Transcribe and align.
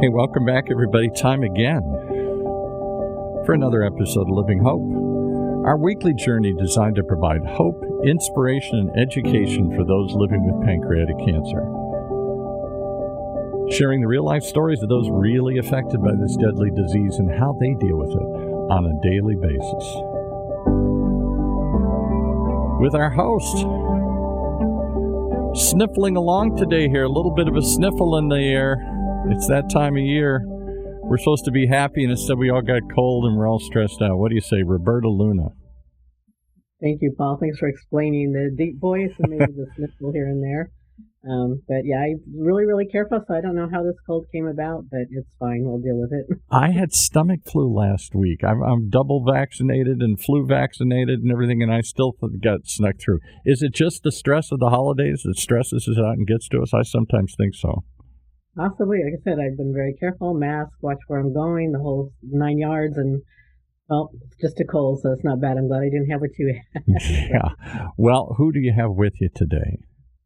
Hey, 0.00 0.08
welcome 0.08 0.44
back, 0.44 0.66
everybody. 0.70 1.10
Time 1.10 1.42
again 1.42 1.82
for 3.44 3.52
another 3.52 3.82
episode 3.82 4.28
of 4.28 4.28
Living 4.30 4.60
Hope, 4.62 4.86
our 5.66 5.76
weekly 5.76 6.14
journey 6.14 6.52
designed 6.52 6.94
to 6.94 7.02
provide 7.02 7.44
hope, 7.44 7.82
inspiration, 8.04 8.78
and 8.78 8.96
education 8.96 9.74
for 9.74 9.84
those 9.84 10.14
living 10.14 10.46
with 10.46 10.64
pancreatic 10.64 11.18
cancer. 11.26 11.66
Sharing 13.74 14.00
the 14.00 14.06
real 14.06 14.24
life 14.24 14.44
stories 14.44 14.84
of 14.84 14.88
those 14.88 15.10
really 15.10 15.58
affected 15.58 16.00
by 16.00 16.14
this 16.14 16.36
deadly 16.36 16.70
disease 16.70 17.18
and 17.18 17.36
how 17.36 17.56
they 17.58 17.74
deal 17.74 17.98
with 17.98 18.10
it 18.10 18.28
on 18.70 18.86
a 18.86 18.94
daily 19.02 19.34
basis. 19.34 19.84
With 22.78 22.94
our 22.94 23.10
host, 23.10 23.66
sniffling 25.68 26.14
along 26.14 26.56
today 26.56 26.88
here, 26.88 27.02
a 27.02 27.08
little 27.08 27.34
bit 27.34 27.48
of 27.48 27.56
a 27.56 27.62
sniffle 27.62 28.16
in 28.18 28.28
the 28.28 28.38
air. 28.38 28.94
It's 29.26 29.46
that 29.48 29.68
time 29.70 29.96
of 29.96 30.02
year. 30.02 30.42
We're 31.02 31.18
supposed 31.18 31.44
to 31.46 31.50
be 31.50 31.66
happy, 31.66 32.02
and 32.02 32.12
instead 32.12 32.38
we 32.38 32.50
all 32.50 32.62
got 32.62 32.82
cold 32.94 33.24
and 33.24 33.36
we're 33.36 33.48
all 33.48 33.58
stressed 33.58 34.00
out. 34.02 34.18
What 34.18 34.28
do 34.30 34.34
you 34.34 34.40
say, 34.40 34.62
Roberta 34.62 35.08
Luna? 35.08 35.48
Thank 36.80 37.02
you, 37.02 37.14
Paul. 37.16 37.38
Thanks 37.40 37.58
for 37.58 37.68
explaining 37.68 38.32
the 38.32 38.54
deep 38.56 38.80
voice 38.80 39.12
and 39.18 39.30
maybe 39.30 39.52
the 39.52 39.66
sniffle 39.76 40.12
here 40.12 40.26
and 40.28 40.42
there. 40.42 40.70
Um, 41.28 41.62
but 41.66 41.84
yeah, 41.84 41.98
I'm 41.98 42.20
really, 42.38 42.64
really 42.64 42.86
careful, 42.86 43.20
so 43.26 43.34
I 43.34 43.40
don't 43.40 43.56
know 43.56 43.68
how 43.70 43.82
this 43.82 43.96
cold 44.06 44.26
came 44.32 44.46
about, 44.46 44.84
but 44.90 45.00
it's 45.10 45.28
fine. 45.38 45.64
We'll 45.64 45.80
deal 45.80 45.98
with 45.98 46.12
it. 46.12 46.38
I 46.50 46.70
had 46.70 46.92
stomach 46.92 47.40
flu 47.44 47.74
last 47.74 48.14
week. 48.14 48.44
I'm, 48.44 48.62
I'm 48.62 48.88
double 48.88 49.24
vaccinated 49.24 50.00
and 50.00 50.18
flu 50.18 50.46
vaccinated 50.46 51.20
and 51.20 51.32
everything, 51.32 51.62
and 51.62 51.72
I 51.72 51.80
still 51.80 52.14
got 52.42 52.66
snuck 52.66 52.94
through. 53.00 53.18
Is 53.44 53.62
it 53.62 53.74
just 53.74 54.04
the 54.04 54.12
stress 54.12 54.52
of 54.52 54.60
the 54.60 54.70
holidays 54.70 55.22
that 55.24 55.38
stresses 55.38 55.88
us 55.88 55.98
out 55.98 56.16
and 56.16 56.26
gets 56.26 56.48
to 56.50 56.60
us? 56.62 56.72
I 56.72 56.82
sometimes 56.82 57.34
think 57.36 57.54
so. 57.54 57.82
Possibly. 58.58 58.98
Like 59.04 59.20
I 59.20 59.22
said, 59.22 59.38
I've 59.38 59.56
been 59.56 59.72
very 59.72 59.94
careful. 59.94 60.34
Mask, 60.34 60.72
watch 60.82 60.98
where 61.06 61.20
I'm 61.20 61.32
going, 61.32 61.70
the 61.70 61.78
whole 61.78 62.10
nine 62.22 62.58
yards, 62.58 62.98
and 62.98 63.22
well, 63.88 64.10
it's 64.26 64.36
just 64.40 64.58
a 64.58 64.64
cold, 64.64 65.00
so 65.00 65.12
it's 65.12 65.22
not 65.22 65.40
bad. 65.40 65.56
I'm 65.56 65.68
glad 65.68 65.82
I 65.82 65.90
didn't 65.90 66.10
have 66.10 66.20
what 66.20 66.36
you 66.38 66.60
had. 66.74 66.82
yeah. 67.30 67.88
Well, 67.96 68.34
who 68.36 68.50
do 68.50 68.58
you 68.58 68.72
have 68.76 68.90
with 68.90 69.14
you 69.20 69.28
today? 69.32 69.78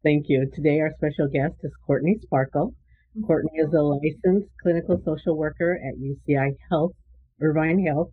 Thank 0.03 0.25
you. 0.29 0.49
Today, 0.51 0.79
our 0.79 0.89
special 0.97 1.29
guest 1.31 1.53
is 1.61 1.71
Courtney 1.85 2.17
Sparkle. 2.23 2.73
Mm-hmm. 3.15 3.27
Courtney 3.27 3.51
is 3.59 3.71
a 3.71 3.81
licensed 3.81 4.49
clinical 4.63 4.99
social 5.05 5.37
worker 5.37 5.77
at 5.77 6.01
UCI 6.01 6.55
Health, 6.71 6.93
Irvine 7.39 7.85
Health, 7.85 8.09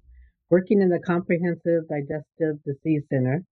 working 0.50 0.82
in 0.82 0.91
the 0.91 1.00
Comprehensive 1.00 1.88
Digestive 1.88 2.62
Disease 2.66 3.04
Center. 3.10 3.42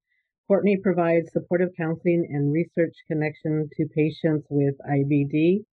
Courtney 0.46 0.76
provides 0.82 1.32
supportive 1.32 1.70
counseling 1.78 2.28
and 2.28 2.52
research 2.52 2.94
connection 3.06 3.70
to 3.76 3.86
patients 3.94 4.46
with 4.50 4.74
IBD, 4.86 5.64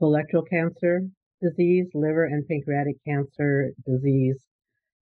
colorectal 0.00 0.48
cancer 0.48 1.02
disease, 1.42 1.86
liver 1.94 2.24
and 2.24 2.46
pancreatic 2.46 2.96
cancer 3.06 3.72
disease. 3.86 4.38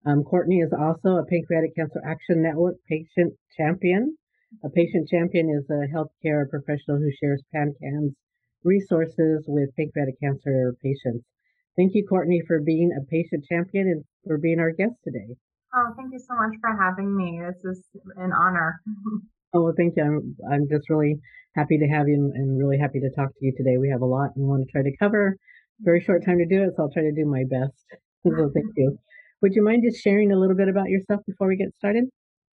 Um, 0.06 0.22
Courtney 0.22 0.58
is 0.58 0.72
also 0.72 1.16
a 1.16 1.27
Pancreatic 1.27 1.74
Cancer 1.74 2.00
Action 2.06 2.42
Network 2.42 2.77
patient 2.88 3.34
champion. 3.56 4.16
A 4.64 4.70
patient 4.70 5.08
champion 5.08 5.50
is 5.50 5.69
a 5.69 5.86
healthcare 5.92 6.48
professional 6.48 6.98
who 6.98 7.10
shares 7.20 7.42
PanCan's 7.54 8.14
resources 8.64 9.44
with 9.46 9.74
pancreatic 9.76 10.19
cancer 10.20 10.74
patients. 10.82 11.24
Thank 11.76 11.94
you, 11.94 12.06
Courtney, 12.08 12.42
for 12.46 12.60
being 12.60 12.91
a 12.96 13.04
patient 13.10 13.44
champion 13.48 13.88
and 13.88 14.04
for 14.26 14.38
being 14.38 14.58
our 14.58 14.70
guest 14.70 14.94
today. 15.04 15.36
Oh, 15.74 15.92
thank 15.96 16.12
you 16.12 16.19
so 16.19 16.34
much 16.34 16.54
for 16.60 16.74
having 16.74 17.14
me. 17.14 17.41
This 17.44 17.76
is 17.76 17.82
an 18.16 18.32
honor. 18.32 18.80
oh, 19.54 19.62
well, 19.62 19.74
thank 19.77 19.94
you. 19.96 20.02
I'm, 20.04 20.36
I'm 20.50 20.68
just 20.68 20.88
really 20.91 21.20
happy 21.54 21.78
to 21.78 21.86
have 21.86 22.08
you 22.08 22.32
and 22.34 22.58
really 22.58 22.78
happy 22.78 23.00
to 23.00 23.10
talk 23.10 23.30
to 23.30 23.41
you 23.41 23.52
today. 23.56 23.77
We 23.78 23.91
have 23.91 24.02
a 24.02 24.06
lot 24.06 24.30
and 24.36 24.46
want 24.46 24.66
to 24.66 24.72
try 24.72 24.82
to 24.82 24.96
cover. 24.96 25.36
Very 25.80 26.00
short 26.00 26.24
time 26.24 26.38
to 26.38 26.46
do 26.46 26.62
it, 26.64 26.70
so 26.77 26.84
I'll 26.84 26.92
try 26.92 27.03
to 27.03 27.12
do 27.12 27.26
my 27.26 27.44
best. 27.48 27.84
so 28.25 28.50
thank 28.54 28.72
you. 28.76 28.98
Would 29.42 29.54
you 29.54 29.62
mind 29.62 29.84
just 29.87 30.03
sharing 30.03 30.32
a 30.32 30.38
little 30.38 30.56
bit 30.56 30.69
about 30.69 30.88
yourself 30.88 31.22
before 31.26 31.48
we 31.48 31.56
get 31.56 31.75
started? 31.78 32.04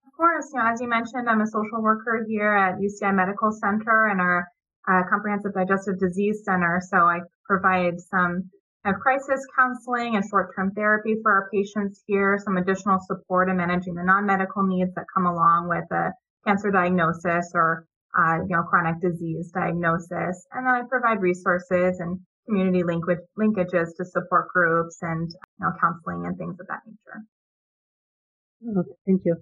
Of 0.06 0.12
course. 0.16 0.46
You 0.54 0.60
know, 0.60 0.70
as 0.72 0.80
you 0.80 0.88
mentioned, 0.88 1.28
I'm 1.28 1.40
a 1.40 1.46
social 1.46 1.82
worker 1.82 2.24
here 2.28 2.54
at 2.54 2.78
UCI 2.78 3.14
Medical 3.14 3.50
Center 3.50 4.06
and 4.06 4.20
our 4.20 4.46
uh, 4.88 5.02
Comprehensive 5.10 5.52
Digestive 5.54 5.98
Disease 5.98 6.42
Center. 6.44 6.80
So 6.88 6.98
I 6.98 7.20
provide 7.44 8.00
some 8.00 8.50
of 8.84 8.94
crisis 9.00 9.44
counseling 9.58 10.14
and 10.14 10.24
short-term 10.30 10.70
therapy 10.76 11.16
for 11.22 11.32
our 11.32 11.50
patients 11.52 12.04
here, 12.06 12.38
some 12.38 12.56
additional 12.56 13.00
support 13.00 13.50
in 13.50 13.56
managing 13.56 13.94
the 13.94 14.04
non-medical 14.04 14.62
needs 14.62 14.94
that 14.94 15.06
come 15.12 15.26
along 15.26 15.68
with 15.68 15.90
a 15.90 16.12
cancer 16.46 16.70
diagnosis 16.70 17.52
or 17.54 17.86
uh, 18.16 18.38
you 18.48 18.56
know 18.56 18.62
chronic 18.62 19.00
disease 19.00 19.50
diagnosis, 19.52 20.46
and 20.52 20.66
then 20.66 20.74
I 20.74 20.82
provide 20.88 21.20
resources 21.20 22.00
and 22.00 22.20
community 22.46 22.82
linkage, 22.82 23.18
linkages 23.38 23.96
to 23.96 24.04
support 24.04 24.48
groups 24.54 24.98
and 25.02 25.28
you 25.30 25.66
know 25.66 25.72
counseling 25.80 26.26
and 26.26 26.36
things 26.38 26.56
of 26.60 26.66
that 26.68 26.80
nature. 26.86 27.24
Oh, 28.68 28.84
thank 29.04 29.22
you. 29.24 29.36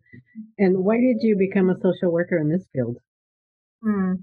And 0.59 0.84
why 0.84 0.97
did 0.97 1.19
you 1.20 1.37
become 1.37 1.70
a 1.70 1.76
social 1.81 2.10
worker 2.10 2.38
in 2.38 2.48
this 2.48 2.66
field? 2.72 2.97
Hmm. 3.82 4.14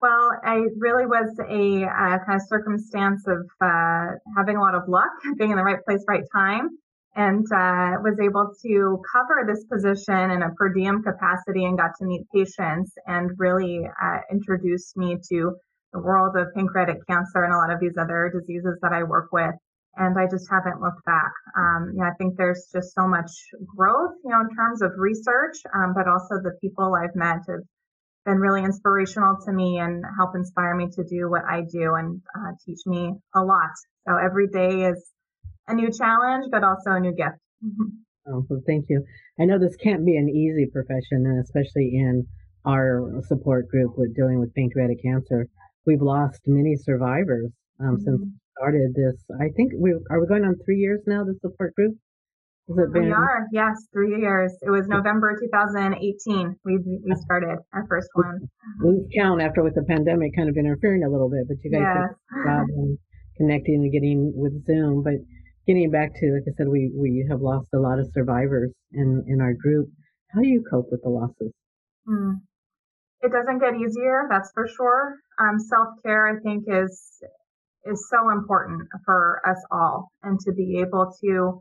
Well, 0.00 0.30
I 0.44 0.60
really 0.78 1.06
was 1.06 1.34
a 1.40 1.84
uh, 1.84 2.18
kind 2.24 2.40
of 2.40 2.46
circumstance 2.46 3.26
of 3.26 3.48
uh, 3.60 4.06
having 4.36 4.56
a 4.56 4.60
lot 4.60 4.74
of 4.74 4.82
luck, 4.88 5.10
being 5.38 5.50
in 5.50 5.56
the 5.56 5.64
right 5.64 5.82
place, 5.84 6.04
right 6.06 6.24
time, 6.34 6.68
and 7.16 7.46
uh, 7.50 7.96
was 8.04 8.20
able 8.22 8.52
to 8.62 9.02
cover 9.10 9.48
this 9.48 9.64
position 9.64 10.30
in 10.30 10.42
a 10.42 10.50
per 10.50 10.68
diem 10.68 11.02
capacity 11.02 11.64
and 11.64 11.78
got 11.78 11.92
to 11.98 12.04
meet 12.04 12.28
patients 12.32 12.92
and 13.06 13.30
really 13.38 13.80
uh, 13.86 14.18
introduced 14.30 14.96
me 14.98 15.16
to 15.30 15.56
the 15.94 15.98
world 15.98 16.36
of 16.36 16.52
pancreatic 16.54 16.98
cancer 17.08 17.42
and 17.42 17.54
a 17.54 17.56
lot 17.56 17.72
of 17.72 17.80
these 17.80 17.96
other 17.98 18.30
diseases 18.38 18.78
that 18.82 18.92
I 18.92 19.02
work 19.02 19.28
with. 19.32 19.54
And 19.96 20.18
I 20.18 20.26
just 20.30 20.46
haven't 20.50 20.82
looked 20.82 21.02
back. 21.06 21.32
Um, 21.56 21.92
you 21.94 22.00
know, 22.00 22.04
I 22.04 22.12
think 22.18 22.36
there's 22.36 22.68
just 22.70 22.94
so 22.94 23.08
much 23.08 23.32
growth, 23.64 24.12
you 24.22 24.30
know, 24.30 24.40
in 24.40 24.54
terms 24.54 24.82
of 24.82 24.92
research, 24.98 25.56
um, 25.74 25.94
but 25.94 26.06
also 26.06 26.36
the 26.36 26.52
people 26.60 26.94
I've 26.94 27.16
met 27.16 27.40
have 27.48 27.64
been 28.26 28.36
really 28.36 28.62
inspirational 28.62 29.38
to 29.46 29.52
me 29.52 29.78
and 29.78 30.04
help 30.18 30.36
inspire 30.36 30.76
me 30.76 30.88
to 30.96 31.04
do 31.04 31.30
what 31.30 31.44
I 31.48 31.62
do 31.62 31.94
and 31.94 32.20
uh, 32.36 32.52
teach 32.66 32.80
me 32.84 33.14
a 33.34 33.40
lot. 33.40 33.70
So 34.06 34.18
every 34.18 34.48
day 34.48 34.84
is 34.84 35.15
a 35.68 35.74
new 35.74 35.90
challenge, 35.90 36.46
but 36.50 36.64
also 36.64 36.90
a 36.92 37.00
new 37.00 37.12
gift. 37.12 37.38
oh, 38.28 38.44
well, 38.48 38.62
thank 38.66 38.86
you. 38.88 39.04
I 39.40 39.44
know 39.44 39.58
this 39.58 39.76
can't 39.76 40.04
be 40.04 40.16
an 40.16 40.28
easy 40.28 40.66
profession, 40.72 41.24
and 41.26 41.42
especially 41.42 41.92
in 41.94 42.26
our 42.64 43.22
support 43.28 43.68
group 43.68 43.92
with 43.96 44.14
dealing 44.14 44.40
with 44.40 44.54
pancreatic 44.54 45.02
cancer, 45.02 45.46
we've 45.86 46.02
lost 46.02 46.40
many 46.46 46.74
survivors 46.76 47.50
um, 47.80 47.96
mm-hmm. 47.96 48.04
since 48.04 48.22
started 48.56 48.94
this. 48.94 49.16
I 49.40 49.48
think 49.56 49.72
we 49.78 49.92
are 50.10 50.20
we 50.20 50.26
going 50.26 50.44
on 50.44 50.54
three 50.64 50.78
years 50.78 51.00
now. 51.06 51.24
The 51.24 51.34
support 51.40 51.74
group. 51.74 51.94
Has 52.68 52.78
it 52.78 52.92
been? 52.92 53.04
We 53.04 53.12
are, 53.12 53.46
yes, 53.52 53.74
three 53.92 54.18
years. 54.18 54.52
It 54.60 54.70
was 54.70 54.88
November 54.88 55.38
2018. 55.38 56.56
We 56.64 56.78
we 56.78 57.14
started 57.22 57.58
our 57.72 57.86
first 57.88 58.08
one. 58.14 58.40
Lose 58.80 59.06
count 59.16 59.40
after 59.40 59.62
with 59.62 59.74
the 59.74 59.84
pandemic 59.84 60.34
kind 60.34 60.48
of 60.48 60.56
interfering 60.56 61.04
a 61.04 61.10
little 61.10 61.30
bit, 61.30 61.46
but 61.46 61.58
you 61.62 61.70
guys 61.70 61.86
yes. 61.86 62.10
did 62.10 62.44
job 62.44 62.66
connecting 63.36 63.86
and 63.86 63.92
getting 63.92 64.32
with 64.34 64.66
Zoom. 64.66 65.02
But 65.04 65.22
getting 65.66 65.90
back 65.90 66.12
to, 66.20 66.32
like 66.32 66.44
I 66.46 66.52
said, 66.56 66.68
we 66.68 66.92
we 66.94 67.26
have 67.30 67.40
lost 67.40 67.68
a 67.74 67.78
lot 67.78 67.98
of 67.98 68.10
survivors 68.12 68.72
in 68.92 69.24
in 69.26 69.40
our 69.40 69.54
group. 69.54 69.88
How 70.28 70.40
do 70.40 70.48
you 70.48 70.64
cope 70.70 70.88
with 70.90 71.02
the 71.02 71.08
losses? 71.08 71.52
Mm. 72.08 72.40
It 73.22 73.32
doesn't 73.32 73.58
get 73.58 73.74
easier, 73.74 74.28
that's 74.30 74.50
for 74.52 74.68
sure. 74.68 75.16
Um, 75.38 75.58
Self 75.58 75.88
care, 76.04 76.28
I 76.28 76.40
think, 76.40 76.64
is 76.68 77.22
is 77.84 78.08
so 78.10 78.30
important 78.30 78.88
for 79.04 79.40
us 79.46 79.62
all, 79.70 80.08
and 80.22 80.38
to 80.40 80.52
be 80.52 80.80
able 80.80 81.12
to 81.24 81.60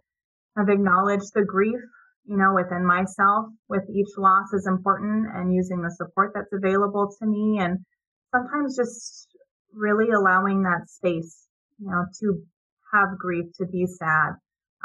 have 0.57 0.69
acknowledged 0.69 1.33
the 1.33 1.43
grief, 1.43 1.79
you 2.25 2.37
know, 2.37 2.53
within 2.55 2.85
myself 2.85 3.47
with 3.69 3.83
each 3.89 4.17
loss 4.17 4.53
is 4.53 4.67
important 4.67 5.27
and 5.33 5.53
using 5.53 5.81
the 5.81 5.91
support 5.91 6.31
that's 6.33 6.53
available 6.53 7.13
to 7.19 7.25
me 7.25 7.59
and 7.59 7.79
sometimes 8.33 8.75
just 8.75 9.27
really 9.73 10.11
allowing 10.11 10.63
that 10.63 10.89
space, 10.89 11.47
you 11.79 11.89
know, 11.89 12.05
to 12.19 12.43
have 12.93 13.17
grief, 13.17 13.45
to 13.59 13.65
be 13.65 13.85
sad, 13.85 14.33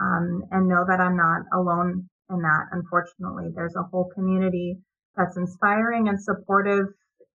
um, 0.00 0.44
and 0.50 0.68
know 0.68 0.84
that 0.86 1.00
I'm 1.00 1.16
not 1.16 1.42
alone 1.52 2.08
in 2.30 2.42
that. 2.42 2.66
Unfortunately, 2.72 3.50
there's 3.54 3.76
a 3.76 3.82
whole 3.82 4.10
community 4.14 4.78
that's 5.16 5.36
inspiring 5.36 6.08
and 6.08 6.22
supportive. 6.22 6.86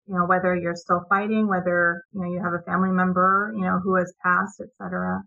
You 0.07 0.15
know, 0.15 0.25
whether 0.25 0.55
you're 0.55 0.75
still 0.75 1.01
fighting, 1.09 1.47
whether 1.47 2.03
you 2.13 2.21
know 2.21 2.31
you 2.31 2.41
have 2.43 2.53
a 2.53 2.63
family 2.63 2.91
member, 2.91 3.53
you 3.55 3.61
know, 3.61 3.79
who 3.83 3.95
has 3.95 4.13
passed, 4.23 4.61
etc. 4.61 5.23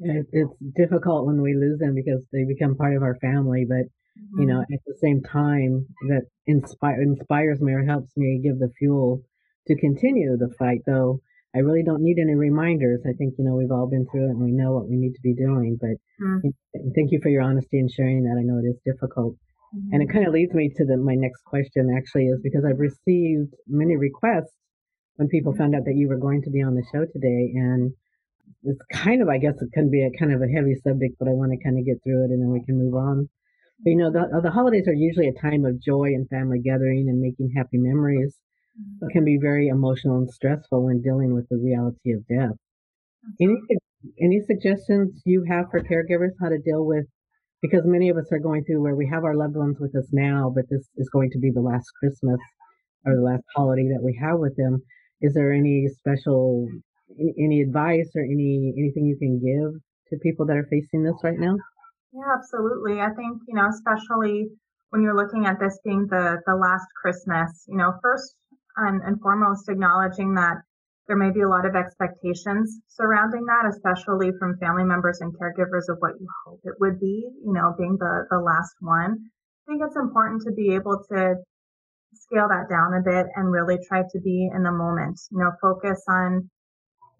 It's 0.00 0.54
difficult 0.76 1.26
when 1.26 1.42
we 1.42 1.54
lose 1.54 1.78
them 1.78 1.94
because 1.94 2.22
they 2.32 2.44
become 2.44 2.76
part 2.76 2.96
of 2.96 3.02
our 3.02 3.16
family, 3.16 3.66
but 3.68 3.86
mm-hmm. 4.16 4.40
you 4.40 4.46
know, 4.46 4.60
mm-hmm. 4.60 4.74
at 4.74 4.80
the 4.86 4.96
same 5.00 5.22
time, 5.22 5.86
that 6.08 6.22
inspire 6.46 7.02
inspires 7.02 7.60
me 7.60 7.72
or 7.72 7.84
helps 7.84 8.16
me 8.16 8.40
give 8.42 8.58
the 8.58 8.72
fuel 8.78 9.22
to 9.66 9.76
continue 9.76 10.36
the 10.36 10.54
fight. 10.58 10.82
Though 10.86 11.20
I 11.58 11.66
really 11.66 11.82
don't 11.82 12.02
need 12.02 12.22
any 12.22 12.36
reminders. 12.36 13.02
I 13.02 13.12
think 13.18 13.34
you 13.36 13.44
know 13.44 13.56
we've 13.58 13.74
all 13.74 13.90
been 13.90 14.06
through 14.06 14.30
it 14.30 14.38
and 14.38 14.40
we 14.40 14.52
know 14.52 14.72
what 14.72 14.88
we 14.88 14.94
need 14.94 15.18
to 15.18 15.22
be 15.26 15.34
doing. 15.34 15.76
But 15.80 15.98
mm-hmm. 16.22 16.54
thank 16.94 17.10
you 17.10 17.18
for 17.20 17.28
your 17.28 17.42
honesty 17.42 17.78
and 17.82 17.90
sharing 17.90 18.22
that. 18.24 18.38
I 18.38 18.46
know 18.46 18.62
it 18.62 18.70
is 18.70 18.78
difficult. 18.86 19.34
Mm-hmm. 19.74 19.92
And 19.92 20.02
it 20.02 20.12
kind 20.12 20.26
of 20.26 20.32
leads 20.32 20.54
me 20.54 20.70
to 20.76 20.84
the, 20.86 20.96
my 20.96 21.14
next 21.14 21.42
question 21.44 21.90
actually 21.90 22.26
is 22.26 22.38
because 22.42 22.64
I've 22.64 22.78
received 22.78 23.52
many 23.66 23.96
requests 23.96 24.54
when 25.16 25.28
people 25.28 25.54
found 25.54 25.74
out 25.74 25.84
that 25.84 25.96
you 25.96 26.08
were 26.08 26.16
going 26.16 26.42
to 26.42 26.50
be 26.50 26.62
on 26.62 26.74
the 26.74 26.86
show 26.92 27.04
today 27.04 27.52
and 27.58 27.92
it's 28.62 28.80
kind 28.92 29.20
of, 29.20 29.28
I 29.28 29.38
guess, 29.38 29.54
it 29.60 29.72
can 29.74 29.90
be 29.90 30.02
a 30.02 30.18
kind 30.18 30.32
of 30.32 30.40
a 30.40 30.48
heavy 30.48 30.74
subject, 30.86 31.16
but 31.18 31.28
I 31.28 31.32
want 31.32 31.52
to 31.52 31.62
kind 31.62 31.78
of 31.78 31.84
get 31.84 32.02
through 32.02 32.24
it 32.24 32.30
and 32.30 32.40
then 32.40 32.50
we 32.50 32.64
can 32.64 32.78
move 32.78 32.94
on. 32.94 33.28
But, 33.84 33.90
you 33.90 33.96
know, 33.96 34.10
the, 34.10 34.40
the 34.42 34.50
holidays 34.50 34.88
are 34.88 34.94
usually 34.94 35.28
a 35.28 35.40
time 35.40 35.64
of 35.64 35.82
joy 35.82 36.14
and 36.16 36.28
family 36.28 36.60
gathering 36.60 37.06
and 37.08 37.20
making 37.20 37.52
happy 37.54 37.78
memories, 37.78 38.34
but 39.00 39.10
can 39.10 39.24
be 39.24 39.38
very 39.40 39.68
emotional 39.68 40.18
and 40.18 40.30
stressful 40.30 40.84
when 40.84 41.02
dealing 41.02 41.34
with 41.34 41.48
the 41.48 41.56
reality 41.56 42.12
of 42.12 42.26
death. 42.26 42.56
Any 43.40 43.56
any 44.20 44.40
suggestions 44.46 45.20
you 45.24 45.44
have 45.48 45.66
for 45.70 45.80
caregivers 45.80 46.32
how 46.40 46.48
to 46.48 46.58
deal 46.58 46.84
with 46.84 47.06
because 47.60 47.82
many 47.84 48.08
of 48.08 48.16
us 48.16 48.30
are 48.30 48.38
going 48.38 48.64
through 48.64 48.80
where 48.80 48.94
we 48.94 49.08
have 49.08 49.24
our 49.24 49.34
loved 49.34 49.56
ones 49.56 49.76
with 49.80 49.94
us 49.96 50.06
now, 50.12 50.52
but 50.54 50.64
this 50.70 50.88
is 50.96 51.10
going 51.10 51.30
to 51.30 51.38
be 51.38 51.50
the 51.50 51.60
last 51.60 51.86
Christmas 51.98 52.38
or 53.04 53.16
the 53.16 53.22
last 53.22 53.42
holiday 53.56 53.88
that 53.88 54.02
we 54.02 54.16
have 54.22 54.38
with 54.38 54.56
them. 54.56 54.80
Is 55.20 55.34
there 55.34 55.52
any 55.52 55.88
special 55.88 56.68
any, 57.18 57.34
any 57.38 57.60
advice 57.62 58.10
or 58.14 58.22
any 58.22 58.72
anything 58.78 59.06
you 59.06 59.18
can 59.18 59.38
give 59.38 59.80
to 60.10 60.22
people 60.22 60.46
that 60.46 60.56
are 60.56 60.68
facing 60.70 61.02
this 61.02 61.18
right 61.24 61.38
now? 61.38 61.56
Yeah, 62.12 62.32
absolutely. 62.38 63.00
I 63.00 63.10
think, 63.10 63.42
you 63.48 63.54
know, 63.54 63.68
especially 63.68 64.48
when 64.90 65.02
you're 65.02 65.16
looking 65.16 65.46
at 65.46 65.58
this 65.58 65.78
being 65.84 66.06
the 66.08 66.40
the 66.46 66.54
last 66.54 66.86
Christmas, 67.00 67.64
you 67.66 67.76
know, 67.76 67.94
first 68.02 68.34
and, 68.78 69.02
and 69.02 69.20
foremost 69.20 69.68
acknowledging 69.68 70.34
that 70.34 70.56
there 71.08 71.16
may 71.16 71.30
be 71.30 71.40
a 71.40 71.48
lot 71.48 71.64
of 71.64 71.74
expectations 71.74 72.80
surrounding 72.88 73.46
that, 73.46 73.64
especially 73.64 74.30
from 74.38 74.58
family 74.58 74.84
members 74.84 75.20
and 75.20 75.32
caregivers 75.34 75.88
of 75.88 75.96
what 76.00 76.20
you 76.20 76.28
hope 76.44 76.60
it 76.64 76.74
would 76.80 77.00
be, 77.00 77.26
you 77.44 77.52
know, 77.52 77.74
being 77.78 77.96
the, 77.98 78.26
the 78.30 78.38
last 78.38 78.74
one. 78.80 79.16
I 79.66 79.72
think 79.72 79.82
it's 79.84 79.96
important 79.96 80.42
to 80.42 80.52
be 80.52 80.74
able 80.74 81.02
to 81.10 81.36
scale 82.12 82.48
that 82.48 82.68
down 82.68 82.92
a 82.94 83.02
bit 83.02 83.26
and 83.36 83.50
really 83.50 83.78
try 83.88 84.02
to 84.02 84.20
be 84.20 84.50
in 84.54 84.62
the 84.62 84.72
moment, 84.72 85.18
you 85.30 85.38
know, 85.38 85.52
focus 85.60 86.02
on, 86.08 86.50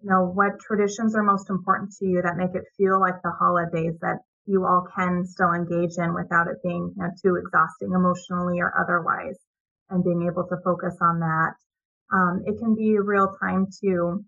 you 0.01 0.09
know, 0.09 0.25
what 0.25 0.59
traditions 0.59 1.15
are 1.15 1.23
most 1.23 1.49
important 1.49 1.91
to 1.99 2.05
you 2.05 2.21
that 2.21 2.37
make 2.37 2.53
it 2.53 2.65
feel 2.77 2.99
like 2.99 3.21
the 3.23 3.31
holidays 3.31 3.97
that 4.01 4.19
you 4.45 4.65
all 4.65 4.85
can 4.95 5.25
still 5.25 5.53
engage 5.53 5.97
in 5.97 6.13
without 6.13 6.47
it 6.47 6.57
being 6.63 6.93
you 6.95 7.03
know, 7.03 7.09
too 7.21 7.35
exhausting 7.35 7.91
emotionally 7.93 8.59
or 8.59 8.73
otherwise 8.79 9.37
and 9.89 10.03
being 10.03 10.27
able 10.27 10.47
to 10.47 10.57
focus 10.63 10.95
on 11.01 11.19
that 11.19 11.53
um, 12.11 12.43
it 12.45 12.57
can 12.59 12.75
be 12.75 12.95
a 12.95 13.01
real 13.01 13.35
time 13.39 13.67
to 13.81 14.23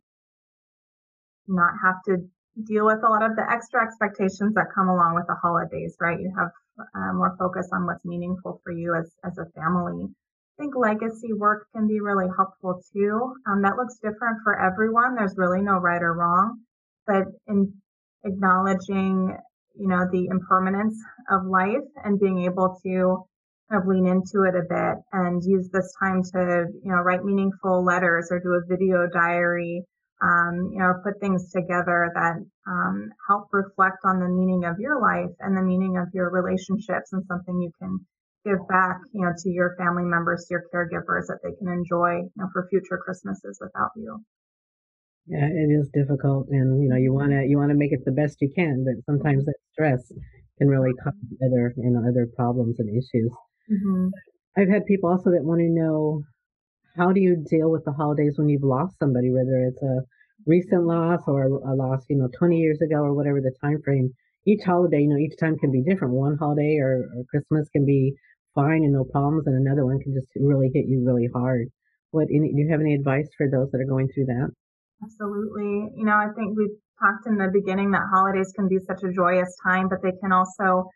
not 1.47 1.73
have 1.83 1.95
to 2.05 2.17
deal 2.65 2.85
with 2.85 3.03
a 3.03 3.09
lot 3.09 3.23
of 3.23 3.35
the 3.35 3.49
extra 3.49 3.83
expectations 3.83 4.53
that 4.55 4.67
come 4.75 4.89
along 4.89 5.15
with 5.15 5.25
the 5.27 5.35
holidays, 5.35 5.95
right? 5.99 6.19
You 6.19 6.31
have 6.37 6.51
uh, 6.95 7.13
more 7.13 7.35
focus 7.39 7.69
on 7.73 7.85
what's 7.85 8.05
meaningful 8.05 8.61
for 8.63 8.71
you 8.71 8.95
as, 8.95 9.11
as 9.25 9.37
a 9.37 9.45
family. 9.59 10.05
I 10.05 10.63
think 10.63 10.75
legacy 10.75 11.33
work 11.33 11.67
can 11.73 11.87
be 11.87 12.01
really 12.01 12.27
helpful 12.35 12.81
too. 12.93 13.33
Um, 13.47 13.61
that 13.63 13.77
looks 13.77 13.95
different 13.95 14.39
for 14.43 14.59
everyone. 14.59 15.15
There's 15.15 15.37
really 15.37 15.61
no 15.61 15.77
right 15.77 16.01
or 16.01 16.13
wrong, 16.13 16.59
but 17.07 17.23
in 17.47 17.73
acknowledging, 18.23 19.35
you 19.75 19.87
know, 19.87 20.05
the 20.11 20.27
impermanence 20.27 21.01
of 21.31 21.45
life 21.45 21.87
and 22.03 22.19
being 22.19 22.43
able 22.43 22.79
to 22.83 23.25
of 23.73 23.88
lean 23.88 24.06
into 24.06 24.44
it 24.44 24.56
a 24.56 24.63
bit 24.68 24.97
and 25.13 25.44
use 25.44 25.69
this 25.71 25.94
time 26.00 26.23
to, 26.23 26.68
you 26.83 26.91
know, 26.91 27.01
write 27.01 27.23
meaningful 27.23 27.83
letters 27.83 28.27
or 28.31 28.39
do 28.39 28.53
a 28.53 28.65
video 28.68 29.07
diary, 29.07 29.83
um, 30.21 30.69
you 30.73 30.79
know, 30.79 30.94
put 31.03 31.19
things 31.19 31.51
together 31.51 32.12
that 32.13 32.35
um, 32.68 33.09
help 33.27 33.47
reflect 33.51 33.97
on 34.03 34.19
the 34.19 34.27
meaning 34.27 34.65
of 34.65 34.79
your 34.79 35.01
life 35.01 35.33
and 35.39 35.56
the 35.56 35.62
meaning 35.62 35.97
of 35.97 36.07
your 36.13 36.29
relationships 36.29 37.13
and 37.13 37.23
something 37.27 37.62
you 37.62 37.71
can 37.79 38.00
give 38.45 38.68
back, 38.68 38.97
you 39.13 39.21
know, 39.21 39.31
to 39.38 39.50
your 39.50 39.75
family 39.77 40.03
members, 40.03 40.45
to 40.47 40.56
your 40.56 40.65
caregivers 40.73 41.27
that 41.27 41.39
they 41.44 41.53
can 41.57 41.68
enjoy, 41.68 42.18
you 42.18 42.31
know, 42.35 42.47
for 42.51 42.68
future 42.69 43.00
Christmases 43.03 43.59
without 43.62 43.91
you. 43.95 44.23
Yeah, 45.27 45.45
it 45.45 45.69
is 45.69 45.88
difficult, 45.94 46.47
and 46.50 46.81
you 46.81 46.89
know, 46.89 46.97
you 46.97 47.13
wanna 47.13 47.44
you 47.45 47.57
wanna 47.57 47.75
make 47.75 47.94
it 47.94 48.03
the 48.06 48.12
best 48.12 48.41
you 48.41 48.51
can, 48.53 48.83
but 48.83 49.06
sometimes 49.06 49.45
that 49.45 49.53
stress 49.71 50.12
can 50.57 50.68
really 50.68 50.91
cause 51.03 51.13
other 51.45 51.73
you 51.77 51.91
know 51.91 52.01
other 52.07 52.27
problems 52.35 52.79
and 52.79 52.89
issues. 52.89 53.31
Mm-hmm. 53.69 54.07
I've 54.57 54.69
had 54.69 54.85
people 54.85 55.09
also 55.09 55.31
that 55.31 55.43
want 55.43 55.59
to 55.59 55.69
know 55.69 56.23
how 56.97 57.11
do 57.11 57.21
you 57.21 57.43
deal 57.49 57.71
with 57.71 57.85
the 57.85 57.91
holidays 57.91 58.33
when 58.37 58.49
you've 58.49 58.63
lost 58.63 58.99
somebody, 58.99 59.31
whether 59.31 59.63
it's 59.65 59.81
a 59.81 60.01
recent 60.45 60.85
loss 60.85 61.21
or 61.27 61.43
a 61.43 61.75
loss, 61.75 62.03
you 62.09 62.17
know, 62.17 62.29
20 62.37 62.57
years 62.57 62.81
ago 62.81 62.97
or 62.97 63.13
whatever 63.13 63.39
the 63.39 63.53
time 63.61 63.81
frame. 63.83 64.09
Each 64.45 64.63
holiday, 64.63 65.01
you 65.01 65.07
know, 65.07 65.17
each 65.17 65.37
time 65.39 65.57
can 65.57 65.71
be 65.71 65.83
different. 65.83 66.13
One 66.13 66.37
holiday 66.37 66.77
or, 66.81 67.09
or 67.15 67.23
Christmas 67.29 67.69
can 67.69 67.85
be 67.85 68.13
fine 68.55 68.83
and 68.83 68.93
no 68.93 69.05
problems, 69.05 69.47
and 69.47 69.55
another 69.55 69.85
one 69.85 69.99
can 69.99 70.13
just 70.13 70.27
really 70.35 70.69
hit 70.73 70.85
you 70.87 71.03
really 71.05 71.29
hard. 71.33 71.67
What 72.09 72.27
any, 72.33 72.51
do 72.51 72.59
you 72.59 72.69
have 72.71 72.81
any 72.81 72.95
advice 72.95 73.29
for 73.37 73.47
those 73.49 73.71
that 73.71 73.79
are 73.79 73.87
going 73.87 74.09
through 74.09 74.25
that? 74.25 74.49
Absolutely. 75.03 75.93
You 75.95 76.05
know, 76.05 76.13
I 76.13 76.27
think 76.35 76.57
we 76.57 76.69
talked 76.99 77.27
in 77.27 77.37
the 77.37 77.49
beginning 77.53 77.91
that 77.91 78.01
holidays 78.11 78.51
can 78.55 78.67
be 78.67 78.79
such 78.79 79.03
a 79.03 79.13
joyous 79.13 79.55
time, 79.63 79.87
but 79.87 80.01
they 80.03 80.11
can 80.19 80.31
also 80.31 80.89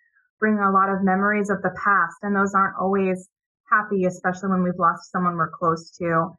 bring 0.45 0.59
a 0.59 0.69
lot 0.69 0.93
of 0.93 1.01
memories 1.01 1.49
of 1.49 1.59
the 1.63 1.73
past, 1.83 2.17
and 2.21 2.35
those 2.35 2.53
aren't 2.53 2.77
always 2.79 3.27
happy, 3.71 4.05
especially 4.05 4.49
when 4.49 4.61
we've 4.61 4.77
lost 4.77 5.11
someone 5.11 5.35
we're 5.35 5.49
close 5.49 5.89
to. 5.97 6.29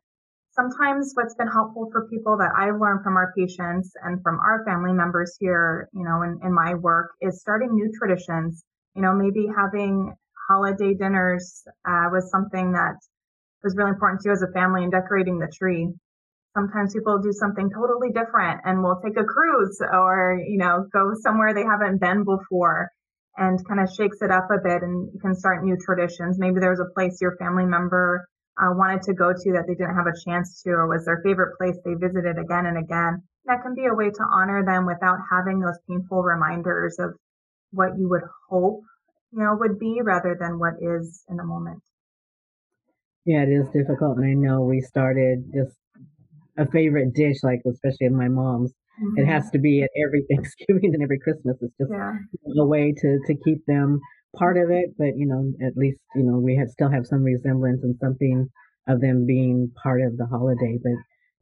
Sometimes 0.52 1.10
what's 1.14 1.34
been 1.34 1.48
helpful 1.48 1.90
for 1.90 2.06
people 2.06 2.36
that 2.38 2.52
I've 2.56 2.80
learned 2.80 3.02
from 3.02 3.16
our 3.16 3.34
patients 3.36 3.90
and 4.04 4.22
from 4.22 4.38
our 4.38 4.64
family 4.64 4.92
members 4.92 5.36
here, 5.40 5.88
you 5.92 6.04
know, 6.04 6.22
in, 6.22 6.38
in 6.44 6.54
my 6.54 6.74
work 6.74 7.14
is 7.20 7.40
starting 7.40 7.74
new 7.74 7.90
traditions. 7.98 8.62
You 8.94 9.02
know, 9.02 9.12
maybe 9.12 9.48
having 9.58 10.14
holiday 10.48 10.94
dinners 10.94 11.64
uh, 11.84 12.06
was 12.12 12.30
something 12.30 12.70
that 12.72 12.94
was 13.64 13.74
really 13.76 13.90
important 13.90 14.20
to 14.20 14.28
you 14.28 14.32
as 14.34 14.42
a 14.42 14.52
family 14.52 14.84
and 14.84 14.92
decorating 14.92 15.40
the 15.40 15.50
tree. 15.58 15.92
Sometimes 16.54 16.94
people 16.94 17.18
do 17.18 17.32
something 17.32 17.68
totally 17.74 18.12
different 18.12 18.60
and 18.64 18.84
will 18.84 19.00
take 19.04 19.18
a 19.18 19.24
cruise 19.24 19.82
or, 19.92 20.40
you 20.46 20.58
know, 20.58 20.86
go 20.92 21.10
somewhere 21.24 21.52
they 21.52 21.64
haven't 21.64 22.00
been 22.00 22.22
before 22.22 22.92
and 23.36 23.60
kind 23.68 23.80
of 23.80 23.92
shakes 23.92 24.18
it 24.22 24.30
up 24.30 24.48
a 24.50 24.58
bit 24.62 24.82
and 24.82 25.10
you 25.12 25.20
can 25.20 25.34
start 25.34 25.64
new 25.64 25.76
traditions. 25.76 26.38
Maybe 26.38 26.60
there 26.60 26.70
was 26.70 26.80
a 26.80 26.92
place 26.94 27.20
your 27.20 27.36
family 27.36 27.66
member 27.66 28.26
uh, 28.58 28.72
wanted 28.72 29.02
to 29.02 29.14
go 29.14 29.32
to 29.32 29.52
that 29.52 29.64
they 29.66 29.74
didn't 29.74 29.94
have 29.94 30.06
a 30.06 30.16
chance 30.24 30.62
to, 30.62 30.70
or 30.70 30.88
was 30.88 31.04
their 31.04 31.20
favorite 31.22 31.56
place 31.58 31.76
they 31.84 31.94
visited 31.94 32.38
again 32.38 32.64
and 32.66 32.78
again. 32.78 33.22
That 33.44 33.62
can 33.62 33.74
be 33.74 33.84
a 33.84 33.94
way 33.94 34.10
to 34.10 34.24
honor 34.32 34.64
them 34.64 34.86
without 34.86 35.18
having 35.30 35.60
those 35.60 35.78
painful 35.88 36.22
reminders 36.22 36.98
of 36.98 37.14
what 37.70 37.98
you 37.98 38.08
would 38.08 38.22
hope, 38.48 38.80
you 39.32 39.40
know, 39.40 39.56
would 39.60 39.78
be 39.78 40.00
rather 40.02 40.36
than 40.38 40.58
what 40.58 40.74
is 40.80 41.22
in 41.28 41.36
the 41.36 41.44
moment. 41.44 41.82
Yeah, 43.26 43.42
it 43.42 43.50
is 43.50 43.68
difficult. 43.70 44.16
And 44.18 44.26
I 44.26 44.34
know 44.34 44.62
we 44.62 44.80
started 44.80 45.52
just 45.52 45.76
a 46.56 46.66
favorite 46.66 47.12
dish, 47.12 47.42
like 47.42 47.60
especially 47.66 48.08
my 48.08 48.28
mom's, 48.28 48.72
Mm-hmm. 49.02 49.20
It 49.20 49.26
has 49.26 49.50
to 49.50 49.58
be 49.58 49.82
at 49.82 49.90
every 50.02 50.24
Thanksgiving 50.30 50.94
and 50.94 51.02
every 51.02 51.18
Christmas. 51.18 51.56
It's 51.60 51.76
just 51.78 51.90
yeah. 51.90 52.12
a 52.58 52.64
way 52.64 52.94
to, 52.96 53.18
to 53.26 53.34
keep 53.44 53.64
them 53.66 54.00
part 54.36 54.56
of 54.56 54.70
it, 54.70 54.90
but 54.98 55.16
you 55.16 55.26
know, 55.26 55.52
at 55.66 55.76
least, 55.76 55.98
you 56.14 56.22
know, 56.22 56.38
we 56.38 56.56
have, 56.56 56.68
still 56.68 56.90
have 56.90 57.06
some 57.06 57.22
resemblance 57.22 57.82
and 57.82 57.96
something 58.00 58.48
of 58.88 59.00
them 59.00 59.26
being 59.26 59.72
part 59.82 60.02
of 60.02 60.16
the 60.16 60.26
holiday, 60.26 60.78
but 60.82 60.92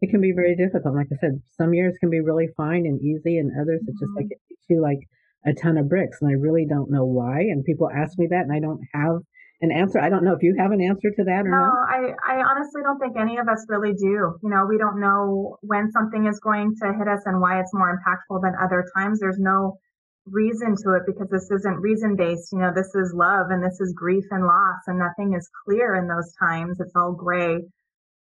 it 0.01 0.11
can 0.11 0.21
be 0.21 0.33
very 0.33 0.57
difficult. 0.57 0.95
Like 0.95 1.09
I 1.13 1.17
said, 1.21 1.43
some 1.57 1.75
years 1.75 1.95
can 1.99 2.11
be 2.11 2.21
really 2.21 2.49
fine 2.57 2.87
and 2.87 3.01
easy 3.01 3.39
and 3.39 3.51
others 3.61 3.81
mm-hmm. 3.81 3.91
it's 3.91 4.01
just 4.01 4.13
like 4.17 4.27
mm-hmm. 4.27 4.33
it 4.33 4.55
takes 4.55 4.67
you 4.69 4.81
like 4.81 5.01
a 5.47 5.53
ton 5.53 5.77
of 5.77 5.89
bricks 5.89 6.19
and 6.21 6.31
I 6.31 6.35
really 6.35 6.67
don't 6.69 6.91
know 6.91 7.05
why. 7.05 7.41
And 7.41 7.65
people 7.65 7.91
ask 7.91 8.19
me 8.19 8.29
that 8.31 8.43
and 8.43 8.53
I 8.53 8.61
don't 8.61 8.81
have 8.95 9.21
an 9.61 9.71
answer. 9.71 10.01
I 10.01 10.09
don't 10.09 10.25
know 10.25 10.35
if 10.35 10.43
you 10.43 10.55
have 10.59 10.73
an 10.73 10.81
answer 10.81 11.11
to 11.11 11.25
that 11.25 11.47
or 11.47 11.51
no, 11.51 11.59
not. 11.59 11.73
I, 11.89 11.99
I 12.21 12.43
honestly 12.43 12.83
don't 12.83 12.99
think 12.99 13.17
any 13.17 13.39
of 13.39 13.49
us 13.49 13.65
really 13.69 13.95
do. 13.95 14.35
You 14.43 14.51
know, 14.51 14.67
we 14.69 14.79
don't 14.79 15.01
know 15.01 15.59
when 15.63 15.91
something 15.93 16.27
is 16.27 16.41
going 16.41 16.75
to 16.83 16.93
hit 16.99 17.09
us 17.09 17.23
and 17.25 17.41
why 17.41 17.61
it's 17.61 17.73
more 17.73 17.89
impactful 17.89 18.43
than 18.43 18.55
other 18.61 18.85
times. 18.97 19.21
There's 19.21 19.39
no 19.39 19.79
reason 20.27 20.75
to 20.83 20.95
it 20.97 21.03
because 21.07 21.29
this 21.31 21.51
isn't 21.51 21.81
reason 21.81 22.17
based. 22.17 22.53
You 22.53 22.61
know, 22.61 22.73
this 22.75 22.95
is 22.95 23.15
love 23.15 23.51
and 23.51 23.63
this 23.63 23.81
is 23.81 23.95
grief 23.97 24.25
and 24.31 24.45
loss 24.45 24.83
and 24.87 24.99
nothing 24.99 25.35
is 25.35 25.49
clear 25.65 25.95
in 25.95 26.09
those 26.09 26.33
times. 26.39 26.81
It's 26.81 26.97
all 26.97 27.13
gray. 27.13 27.59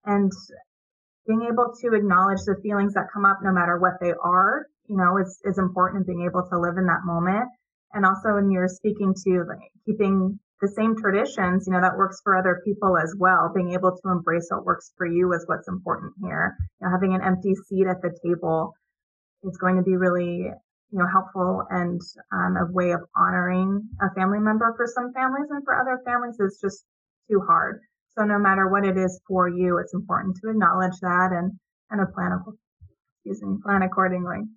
And 0.04 0.30
being 1.26 1.48
able 1.50 1.72
to 1.80 1.96
acknowledge 1.96 2.44
the 2.44 2.60
feelings 2.62 2.94
that 2.94 3.08
come 3.12 3.24
up 3.24 3.38
no 3.42 3.52
matter 3.52 3.78
what 3.78 3.94
they 4.00 4.12
are, 4.22 4.66
you 4.88 4.96
know, 4.96 5.16
is, 5.18 5.40
is 5.44 5.58
important 5.58 6.06
in 6.06 6.14
being 6.14 6.28
able 6.28 6.46
to 6.48 6.60
live 6.60 6.76
in 6.76 6.86
that 6.86 7.04
moment. 7.04 7.48
And 7.92 8.04
also 8.04 8.34
when 8.34 8.50
you're 8.50 8.68
speaking 8.68 9.14
to 9.24 9.44
like 9.48 9.72
keeping 9.86 10.38
the 10.64 10.72
same 10.72 10.96
traditions, 10.96 11.66
you 11.66 11.72
know, 11.72 11.80
that 11.80 11.96
works 11.96 12.20
for 12.24 12.36
other 12.36 12.62
people 12.64 12.96
as 12.96 13.14
well. 13.18 13.52
Being 13.54 13.72
able 13.72 13.92
to 13.92 14.10
embrace 14.10 14.46
what 14.48 14.64
works 14.64 14.92
for 14.96 15.06
you 15.06 15.32
is 15.34 15.44
what's 15.46 15.68
important 15.68 16.12
here. 16.22 16.56
You 16.80 16.86
know, 16.86 16.92
having 16.92 17.14
an 17.14 17.22
empty 17.22 17.54
seat 17.54 17.86
at 17.86 18.00
the 18.00 18.16
table 18.24 18.72
is 19.42 19.58
going 19.58 19.76
to 19.76 19.82
be 19.82 19.96
really, 19.96 20.48
you 20.48 20.98
know, 20.98 21.06
helpful 21.06 21.66
and 21.70 22.00
um, 22.32 22.56
a 22.56 22.72
way 22.72 22.92
of 22.92 23.00
honoring 23.14 23.86
a 24.00 24.08
family 24.14 24.38
member 24.38 24.72
for 24.76 24.86
some 24.86 25.12
families 25.12 25.50
and 25.50 25.62
for 25.64 25.78
other 25.78 26.00
families 26.06 26.40
is 26.40 26.58
just 26.60 26.84
too 27.30 27.42
hard. 27.46 27.80
So 28.16 28.24
no 28.24 28.38
matter 28.38 28.68
what 28.68 28.86
it 28.86 28.96
is 28.96 29.20
for 29.28 29.48
you, 29.48 29.78
it's 29.78 29.92
important 29.92 30.36
to 30.40 30.50
acknowledge 30.50 30.98
that 31.02 31.30
and 31.32 31.52
kind 31.90 32.00
of 32.00 32.14
plan, 32.14 32.40
excuse 33.18 33.42
me, 33.42 33.58
plan 33.62 33.82
accordingly. 33.82 34.48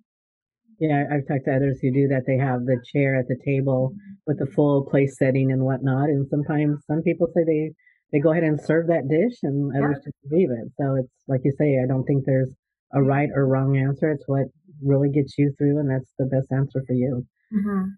Yeah, 0.78 1.04
I've 1.10 1.26
talked 1.26 1.46
to 1.46 1.56
others 1.56 1.78
who 1.82 1.92
do 1.92 2.08
that. 2.08 2.22
They 2.26 2.38
have 2.38 2.64
the 2.64 2.80
chair 2.92 3.16
at 3.16 3.26
the 3.26 3.38
table 3.44 3.94
with 4.26 4.38
the 4.38 4.46
full 4.46 4.86
place 4.86 5.18
setting 5.18 5.50
and 5.50 5.64
whatnot. 5.64 6.08
And 6.08 6.26
sometimes 6.28 6.78
some 6.86 7.02
people 7.02 7.26
say 7.34 7.42
they, 7.44 7.72
they 8.12 8.20
go 8.20 8.30
ahead 8.30 8.44
and 8.44 8.60
serve 8.60 8.86
that 8.86 9.08
dish 9.08 9.38
and 9.42 9.72
others 9.76 9.98
just 10.04 10.16
leave 10.30 10.50
it. 10.50 10.70
So 10.80 10.94
it's 10.96 11.12
like 11.26 11.40
you 11.44 11.52
say, 11.58 11.80
I 11.82 11.86
don't 11.88 12.04
think 12.04 12.24
there's 12.24 12.54
a 12.92 13.02
right 13.02 13.28
or 13.34 13.46
wrong 13.46 13.76
answer. 13.76 14.10
It's 14.10 14.24
what 14.26 14.46
really 14.82 15.10
gets 15.10 15.36
you 15.36 15.52
through, 15.58 15.78
and 15.78 15.90
that's 15.90 16.12
the 16.18 16.26
best 16.26 16.48
answer 16.52 16.82
for 16.86 16.92
you. 16.92 17.26
Mm-hmm. 17.52 17.88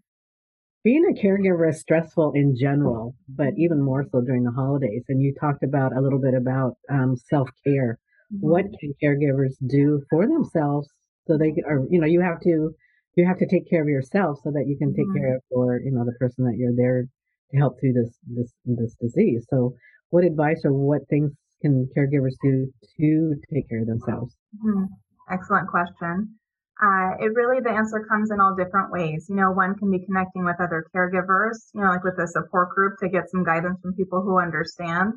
Being 0.83 1.05
a 1.11 1.21
caregiver 1.23 1.69
is 1.69 1.81
stressful 1.81 2.33
in 2.35 2.57
general, 2.59 3.15
but 3.29 3.53
even 3.59 3.83
more 3.83 4.05
so 4.11 4.23
during 4.23 4.45
the 4.45 4.53
holidays. 4.53 5.05
And 5.09 5.21
you 5.21 5.35
talked 5.39 5.63
about 5.63 5.95
a 5.95 6.01
little 6.01 6.21
bit 6.21 6.35
about 6.35 6.77
um, 6.91 7.17
self 7.29 7.51
care. 7.67 7.99
Mm-hmm. 8.33 8.49
What 8.49 8.65
can 8.81 8.95
caregivers 9.03 9.55
do 9.67 10.03
for 10.09 10.27
themselves 10.27 10.89
so 11.27 11.39
they 11.39 11.55
are, 11.67 11.87
you 11.91 12.01
know, 12.01 12.07
you 12.07 12.21
have 12.21 12.41
to 12.41 12.75
you 13.17 13.27
have 13.27 13.39
to 13.39 13.47
take 13.47 13.69
care 13.69 13.83
of 13.83 13.89
yourself 13.89 14.39
so 14.43 14.51
that 14.51 14.67
you 14.67 14.77
can 14.79 14.95
take 14.95 15.07
mm-hmm. 15.07 15.19
care 15.19 15.37
of 15.37 15.43
for 15.51 15.81
you 15.81 15.91
know 15.91 16.05
the 16.05 16.17
person 16.19 16.45
that 16.45 16.57
you're 16.57 16.77
there 16.77 17.05
to 17.51 17.57
help 17.57 17.79
through 17.81 17.93
this 17.93 18.19
this 18.27 18.53
this 18.65 18.95
disease. 19.01 19.47
So, 19.51 19.75
what 20.11 20.25
advice 20.25 20.63
or 20.65 20.73
what 20.73 21.03
things 21.09 21.33
can 21.63 21.89
caregivers 21.97 22.37
do 22.43 22.73
to 22.99 23.35
take 23.53 23.69
care 23.69 23.83
of 23.83 23.87
themselves? 23.87 24.35
Mm-hmm. 24.65 24.85
Excellent 25.31 25.69
question. 25.69 26.37
Uh, 26.81 27.13
it 27.21 27.35
really 27.37 27.61
the 27.61 27.71
answer 27.71 28.01
comes 28.09 28.31
in 28.31 28.41
all 28.41 28.57
different 28.57 28.91
ways. 28.91 29.27
You 29.29 29.37
know, 29.37 29.51
one 29.53 29.77
can 29.77 29.91
be 29.91 30.05
connecting 30.05 30.45
with 30.45 30.57
other 30.61 30.87
caregivers, 30.95 31.69
you 31.75 31.83
know, 31.83 31.91
like 31.91 32.05
with 32.05 32.19
a 32.19 32.27
support 32.27 32.71
group 32.71 32.97
to 33.01 33.09
get 33.09 33.29
some 33.31 33.45
guidance 33.45 33.79
from 33.83 33.95
people 33.95 34.23
who 34.23 34.41
understand. 34.41 35.13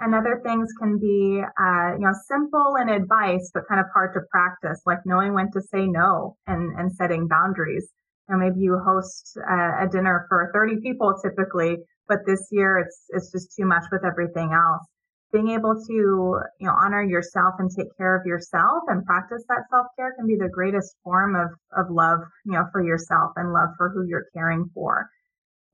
And 0.00 0.14
other 0.14 0.40
things 0.44 0.72
can 0.78 0.98
be, 0.98 1.40
uh, 1.40 1.92
you 1.94 2.04
know, 2.04 2.12
simple 2.26 2.76
in 2.80 2.88
advice, 2.88 3.50
but 3.54 3.68
kind 3.68 3.80
of 3.80 3.86
hard 3.94 4.12
to 4.14 4.20
practice, 4.30 4.82
like 4.86 4.98
knowing 5.06 5.34
when 5.34 5.50
to 5.52 5.62
say 5.62 5.86
no 5.86 6.36
and, 6.46 6.78
and 6.78 6.92
setting 6.92 7.28
boundaries. 7.28 7.88
You 8.28 8.34
know, 8.34 8.40
maybe 8.44 8.60
you 8.60 8.78
host 8.84 9.36
a, 9.36 9.84
a 9.84 9.88
dinner 9.88 10.26
for 10.28 10.50
30 10.52 10.80
people 10.82 11.14
typically, 11.22 11.76
but 12.08 12.18
this 12.26 12.48
year 12.50 12.78
it's, 12.78 13.04
it's 13.10 13.30
just 13.30 13.54
too 13.56 13.66
much 13.66 13.84
with 13.92 14.04
everything 14.04 14.52
else 14.52 14.84
being 15.34 15.48
able 15.48 15.74
to 15.74 15.92
you 15.92 16.66
know 16.66 16.72
honor 16.72 17.02
yourself 17.02 17.54
and 17.58 17.68
take 17.68 17.88
care 17.98 18.16
of 18.16 18.24
yourself 18.24 18.84
and 18.86 19.04
practice 19.04 19.42
that 19.48 19.66
self-care 19.68 20.14
can 20.16 20.28
be 20.28 20.36
the 20.36 20.48
greatest 20.48 20.94
form 21.02 21.34
of 21.34 21.50
of 21.76 21.90
love 21.90 22.20
you 22.46 22.52
know 22.52 22.64
for 22.70 22.82
yourself 22.82 23.32
and 23.34 23.52
love 23.52 23.70
for 23.76 23.90
who 23.90 24.06
you're 24.06 24.26
caring 24.32 24.70
for 24.72 25.10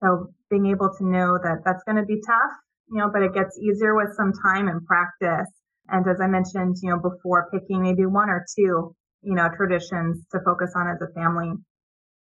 so 0.03 0.33
being 0.49 0.67
able 0.67 0.89
to 0.97 1.05
know 1.07 1.37
that 1.37 1.59
that's 1.63 1.85
going 1.85 1.99
to 1.99 2.07
be 2.07 2.21
tough 2.27 2.53
you 2.91 2.99
know 2.99 3.11
but 3.13 3.23
it 3.23 3.35
gets 3.35 3.59
easier 3.59 3.95
with 3.95 4.15
some 4.17 4.33
time 4.45 4.69
and 4.69 4.85
practice 4.87 5.51
and 5.89 6.07
as 6.09 6.21
i 6.21 6.27
mentioned 6.27 6.77
you 6.83 6.91
know 6.91 6.99
before 6.99 7.49
picking 7.53 7.83
maybe 7.83 8.07
one 8.07 8.29
or 8.29 8.45
two 8.57 8.95
you 9.23 9.35
know 9.35 9.49
traditions 9.57 10.25
to 10.33 10.39
focus 10.45 10.73
on 10.77 10.89
as 10.89 11.01
a 11.03 11.13
family 11.15 11.53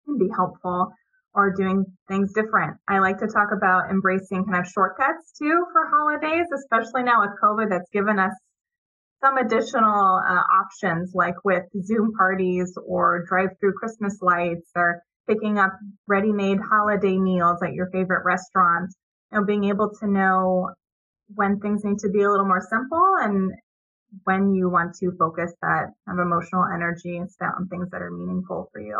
can 0.05 0.17
be 0.17 0.29
helpful 0.35 0.91
or 1.33 1.53
doing 1.55 1.85
things 2.07 2.33
different. 2.33 2.77
I 2.87 2.99
like 2.99 3.19
to 3.19 3.27
talk 3.27 3.49
about 3.55 3.89
embracing 3.91 4.45
kind 4.45 4.57
of 4.57 4.71
shortcuts 4.71 5.31
too 5.37 5.65
for 5.71 5.87
holidays, 5.87 6.47
especially 6.53 7.03
now 7.03 7.21
with 7.21 7.39
COVID 7.41 7.69
that's 7.69 7.89
given 7.91 8.19
us 8.19 8.33
some 9.23 9.37
additional 9.37 10.21
uh, 10.25 10.43
options 10.61 11.11
like 11.13 11.35
with 11.43 11.63
Zoom 11.83 12.13
parties 12.13 12.77
or 12.85 13.25
drive 13.27 13.49
through 13.59 13.73
Christmas 13.73 14.17
lights 14.21 14.71
or 14.75 15.01
picking 15.27 15.59
up 15.59 15.73
ready 16.07 16.31
made 16.31 16.57
holiday 16.59 17.17
meals 17.17 17.61
at 17.61 17.73
your 17.73 17.89
favorite 17.91 18.23
restaurant. 18.25 18.89
You 19.31 19.39
know, 19.39 19.45
being 19.45 19.65
able 19.65 19.91
to 19.99 20.07
know 20.07 20.71
when 21.35 21.59
things 21.59 21.83
need 21.83 21.99
to 21.99 22.09
be 22.09 22.21
a 22.21 22.29
little 22.29 22.45
more 22.45 22.65
simple 22.67 23.15
and 23.21 23.51
when 24.23 24.53
you 24.55 24.69
want 24.69 24.95
to 24.95 25.11
focus 25.19 25.53
that 25.61 25.85
kind 26.07 26.19
of 26.19 26.25
emotional 26.25 26.65
energy 26.73 27.17
instead 27.17 27.49
on 27.57 27.67
things 27.67 27.89
that 27.91 28.01
are 28.01 28.11
meaningful 28.11 28.69
for 28.73 28.81
you. 28.81 28.97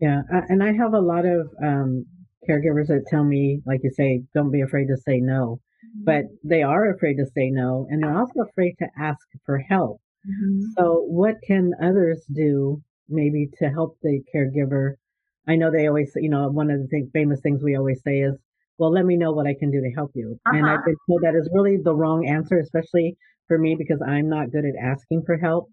Yeah, 0.00 0.22
and 0.48 0.62
I 0.62 0.72
have 0.72 0.94
a 0.94 1.00
lot 1.00 1.24
of 1.26 1.48
um, 1.62 2.06
caregivers 2.48 2.88
that 2.88 3.06
tell 3.08 3.22
me, 3.22 3.60
like 3.66 3.80
you 3.84 3.90
say, 3.90 4.22
don't 4.34 4.50
be 4.50 4.62
afraid 4.62 4.86
to 4.86 4.96
say 4.96 5.20
no. 5.20 5.60
Mm-hmm. 5.84 6.04
But 6.04 6.24
they 6.42 6.62
are 6.62 6.90
afraid 6.90 7.16
to 7.16 7.26
say 7.26 7.50
no, 7.50 7.86
and 7.90 8.02
they're 8.02 8.18
also 8.18 8.40
afraid 8.40 8.74
to 8.78 8.86
ask 8.98 9.20
for 9.44 9.58
help. 9.58 10.00
Mm-hmm. 10.26 10.72
So, 10.76 11.04
what 11.06 11.36
can 11.46 11.72
others 11.82 12.24
do 12.32 12.82
maybe 13.08 13.48
to 13.58 13.68
help 13.68 13.98
the 14.02 14.22
caregiver? 14.34 14.94
I 15.48 15.56
know 15.56 15.70
they 15.70 15.86
always, 15.86 16.12
you 16.16 16.30
know, 16.30 16.48
one 16.48 16.70
of 16.70 16.80
the 16.80 16.86
thing, 16.86 17.10
famous 17.12 17.40
things 17.40 17.62
we 17.62 17.76
always 17.76 18.00
say 18.04 18.20
is, 18.20 18.34
well, 18.78 18.92
let 18.92 19.04
me 19.04 19.16
know 19.16 19.32
what 19.32 19.46
I 19.46 19.54
can 19.58 19.70
do 19.70 19.80
to 19.80 19.90
help 19.94 20.12
you. 20.14 20.38
Uh-huh. 20.46 20.56
And 20.56 20.66
I've 20.66 20.78
uh-huh. 20.78 20.86
been 20.86 20.96
told 21.08 21.22
that 21.22 21.34
is 21.34 21.48
really 21.52 21.78
the 21.82 21.94
wrong 21.94 22.26
answer, 22.26 22.58
especially 22.58 23.16
for 23.48 23.58
me 23.58 23.76
because 23.78 24.00
I'm 24.06 24.28
not 24.28 24.50
good 24.50 24.64
at 24.64 24.74
asking 24.80 25.22
for 25.26 25.36
help. 25.36 25.70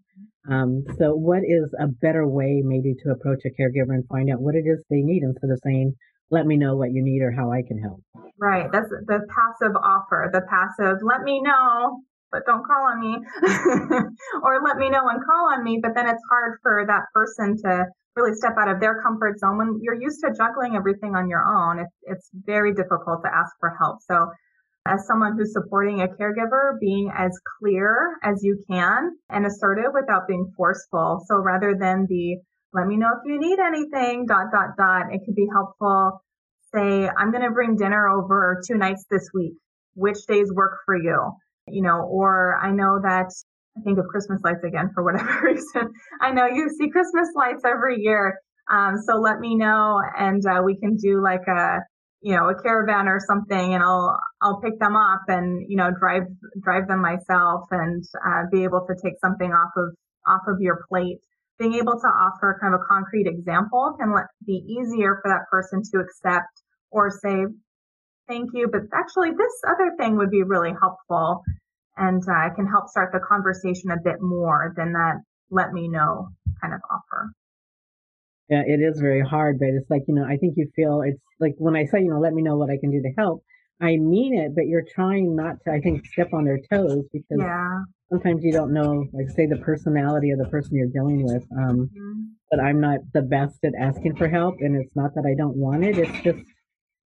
Um, 0.49 0.83
so, 0.97 1.13
what 1.13 1.43
is 1.43 1.73
a 1.79 1.87
better 1.87 2.27
way 2.27 2.61
maybe 2.63 2.95
to 3.03 3.11
approach 3.11 3.43
a 3.45 3.49
caregiver 3.49 3.93
and 3.93 4.07
find 4.07 4.29
out 4.31 4.41
what 4.41 4.55
it 4.55 4.65
is 4.65 4.83
they 4.89 5.01
need 5.01 5.23
instead 5.23 5.49
of 5.51 5.59
saying, 5.63 5.93
let 6.31 6.45
me 6.45 6.57
know 6.57 6.75
what 6.75 6.91
you 6.91 7.03
need 7.03 7.21
or 7.21 7.31
how 7.31 7.51
I 7.51 7.61
can 7.67 7.79
help? 7.79 8.01
Right. 8.39 8.71
That's 8.71 8.89
the 8.89 9.25
passive 9.29 9.75
offer, 9.75 10.29
the 10.31 10.41
passive, 10.41 10.97
let 11.03 11.21
me 11.21 11.41
know, 11.41 12.01
but 12.31 12.45
don't 12.45 12.65
call 12.65 12.87
on 12.87 12.99
me, 12.99 13.17
or 14.43 14.61
let 14.63 14.77
me 14.77 14.89
know 14.89 15.07
and 15.07 15.23
call 15.23 15.53
on 15.53 15.63
me. 15.63 15.79
But 15.81 15.95
then 15.95 16.07
it's 16.07 16.23
hard 16.29 16.59
for 16.61 16.85
that 16.87 17.05
person 17.13 17.57
to 17.63 17.85
really 18.19 18.35
step 18.35 18.55
out 18.59 18.69
of 18.69 18.79
their 18.79 19.01
comfort 19.01 19.39
zone 19.39 19.57
when 19.57 19.79
you're 19.81 19.99
used 19.99 20.19
to 20.21 20.33
juggling 20.35 20.75
everything 20.75 21.15
on 21.15 21.29
your 21.29 21.43
own. 21.43 21.79
It's, 21.79 21.95
it's 22.03 22.29
very 22.33 22.73
difficult 22.73 23.21
to 23.23 23.29
ask 23.33 23.51
for 23.59 23.73
help. 23.79 23.99
So 24.01 24.27
as 24.85 25.05
someone 25.07 25.37
who's 25.37 25.53
supporting 25.53 26.01
a 26.01 26.07
caregiver, 26.07 26.79
being 26.79 27.11
as 27.15 27.31
clear 27.59 28.17
as 28.23 28.43
you 28.43 28.63
can 28.69 29.15
and 29.29 29.45
assertive 29.45 29.91
without 29.93 30.27
being 30.27 30.51
forceful. 30.55 31.23
So 31.27 31.37
rather 31.37 31.75
than 31.79 32.05
the 32.09 32.37
let 32.71 32.85
me 32.85 32.97
know 32.97 33.09
if 33.17 33.21
you 33.25 33.39
need 33.39 33.57
anything, 33.59 34.27
dot, 34.27 34.51
dot, 34.51 34.77
dot, 34.77 35.11
it 35.11 35.21
could 35.25 35.35
be 35.35 35.47
helpful. 35.51 36.21
Say, 36.73 37.09
I'm 37.09 37.31
going 37.31 37.43
to 37.43 37.51
bring 37.51 37.75
dinner 37.75 38.07
over 38.07 38.61
two 38.67 38.77
nights 38.77 39.05
this 39.09 39.27
week. 39.33 39.53
Which 39.95 40.19
days 40.27 40.51
work 40.53 40.77
for 40.85 40.95
you? 40.95 41.31
You 41.67 41.81
know, 41.81 42.01
or 42.01 42.59
I 42.61 42.69
know 42.71 42.99
that 43.01 43.31
I 43.79 43.83
think 43.83 43.99
of 43.99 44.05
Christmas 44.07 44.41
lights 44.43 44.63
again 44.63 44.89
for 44.93 45.03
whatever 45.03 45.41
reason. 45.43 45.91
I 46.21 46.31
know 46.31 46.45
you 46.45 46.69
see 46.69 46.89
Christmas 46.89 47.29
lights 47.35 47.63
every 47.65 48.01
year. 48.01 48.39
Um, 48.71 48.97
so 49.03 49.15
let 49.15 49.39
me 49.39 49.55
know 49.55 49.99
and 50.17 50.45
uh, 50.45 50.61
we 50.63 50.77
can 50.77 50.95
do 50.97 51.23
like 51.23 51.47
a 51.47 51.79
you 52.21 52.35
know, 52.35 52.49
a 52.49 52.61
caravan 52.61 53.07
or 53.07 53.19
something 53.25 53.73
and 53.73 53.81
I'll, 53.81 54.19
I'll 54.41 54.59
pick 54.59 54.77
them 54.79 54.95
up 54.95 55.21
and, 55.27 55.65
you 55.69 55.77
know, 55.77 55.89
drive, 55.97 56.23
drive 56.61 56.87
them 56.87 57.01
myself 57.01 57.63
and, 57.71 58.03
uh, 58.25 58.43
be 58.51 58.63
able 58.63 58.85
to 58.87 58.95
take 59.01 59.13
something 59.21 59.51
off 59.51 59.71
of, 59.77 59.95
off 60.27 60.41
of 60.47 60.59
your 60.59 60.83
plate. 60.89 61.19
Being 61.57 61.75
able 61.75 61.93
to 61.93 62.07
offer 62.07 62.57
kind 62.61 62.73
of 62.73 62.81
a 62.81 62.83
concrete 62.85 63.27
example 63.27 63.95
can 63.99 64.13
let, 64.13 64.25
be 64.45 64.63
easier 64.67 65.19
for 65.21 65.29
that 65.29 65.47
person 65.49 65.81
to 65.93 65.99
accept 65.99 66.51
or 66.91 67.09
say, 67.09 67.45
thank 68.27 68.49
you, 68.53 68.67
but 68.69 68.81
actually 68.93 69.31
this 69.31 69.55
other 69.67 69.95
thing 69.97 70.17
would 70.17 70.31
be 70.31 70.43
really 70.43 70.73
helpful 70.79 71.41
and 71.97 72.21
uh, 72.27 72.53
can 72.55 72.67
help 72.67 72.87
start 72.89 73.11
the 73.11 73.19
conversation 73.19 73.91
a 73.91 73.97
bit 74.03 74.21
more 74.21 74.73
than 74.75 74.93
that 74.93 75.15
let 75.51 75.73
me 75.73 75.87
know 75.87 76.29
kind 76.61 76.73
of 76.73 76.81
offer. 76.89 77.31
Yeah, 78.49 78.63
it 78.65 78.79
is 78.79 78.99
very 78.99 79.21
hard, 79.21 79.59
but 79.59 79.69
it's 79.69 79.89
like, 79.89 80.03
you 80.07 80.15
know, 80.15 80.25
I 80.25 80.37
think 80.37 80.55
you 80.57 80.69
feel 80.75 81.01
it's 81.05 81.21
like 81.39 81.53
when 81.57 81.75
I 81.75 81.85
say, 81.85 82.01
you 82.01 82.09
know, 82.09 82.19
let 82.19 82.33
me 82.33 82.41
know 82.41 82.57
what 82.57 82.69
I 82.69 82.77
can 82.79 82.91
do 82.91 83.01
to 83.01 83.13
help, 83.17 83.43
I 83.81 83.95
mean 83.97 84.37
it, 84.37 84.55
but 84.55 84.65
you're 84.65 84.85
trying 84.93 85.35
not 85.35 85.55
to, 85.65 85.71
I 85.71 85.79
think, 85.79 86.05
step 86.05 86.33
on 86.33 86.45
their 86.45 86.59
toes 86.71 87.05
because 87.13 87.37
yeah. 87.39 87.79
sometimes 88.09 88.43
you 88.43 88.51
don't 88.51 88.73
know, 88.73 89.05
like, 89.13 89.29
say, 89.29 89.45
the 89.45 89.57
personality 89.57 90.31
of 90.31 90.39
the 90.39 90.49
person 90.49 90.75
you're 90.75 90.87
dealing 90.87 91.23
with. 91.23 91.43
Um, 91.57 91.89
mm-hmm. 91.93 92.21
But 92.51 92.59
I'm 92.59 92.81
not 92.81 92.99
the 93.13 93.21
best 93.21 93.59
at 93.63 93.73
asking 93.79 94.15
for 94.15 94.27
help, 94.27 94.55
and 94.59 94.75
it's 94.75 94.95
not 94.95 95.13
that 95.15 95.25
I 95.25 95.35
don't 95.37 95.55
want 95.55 95.85
it. 95.85 95.97
It's 95.97 96.23
just, 96.23 96.39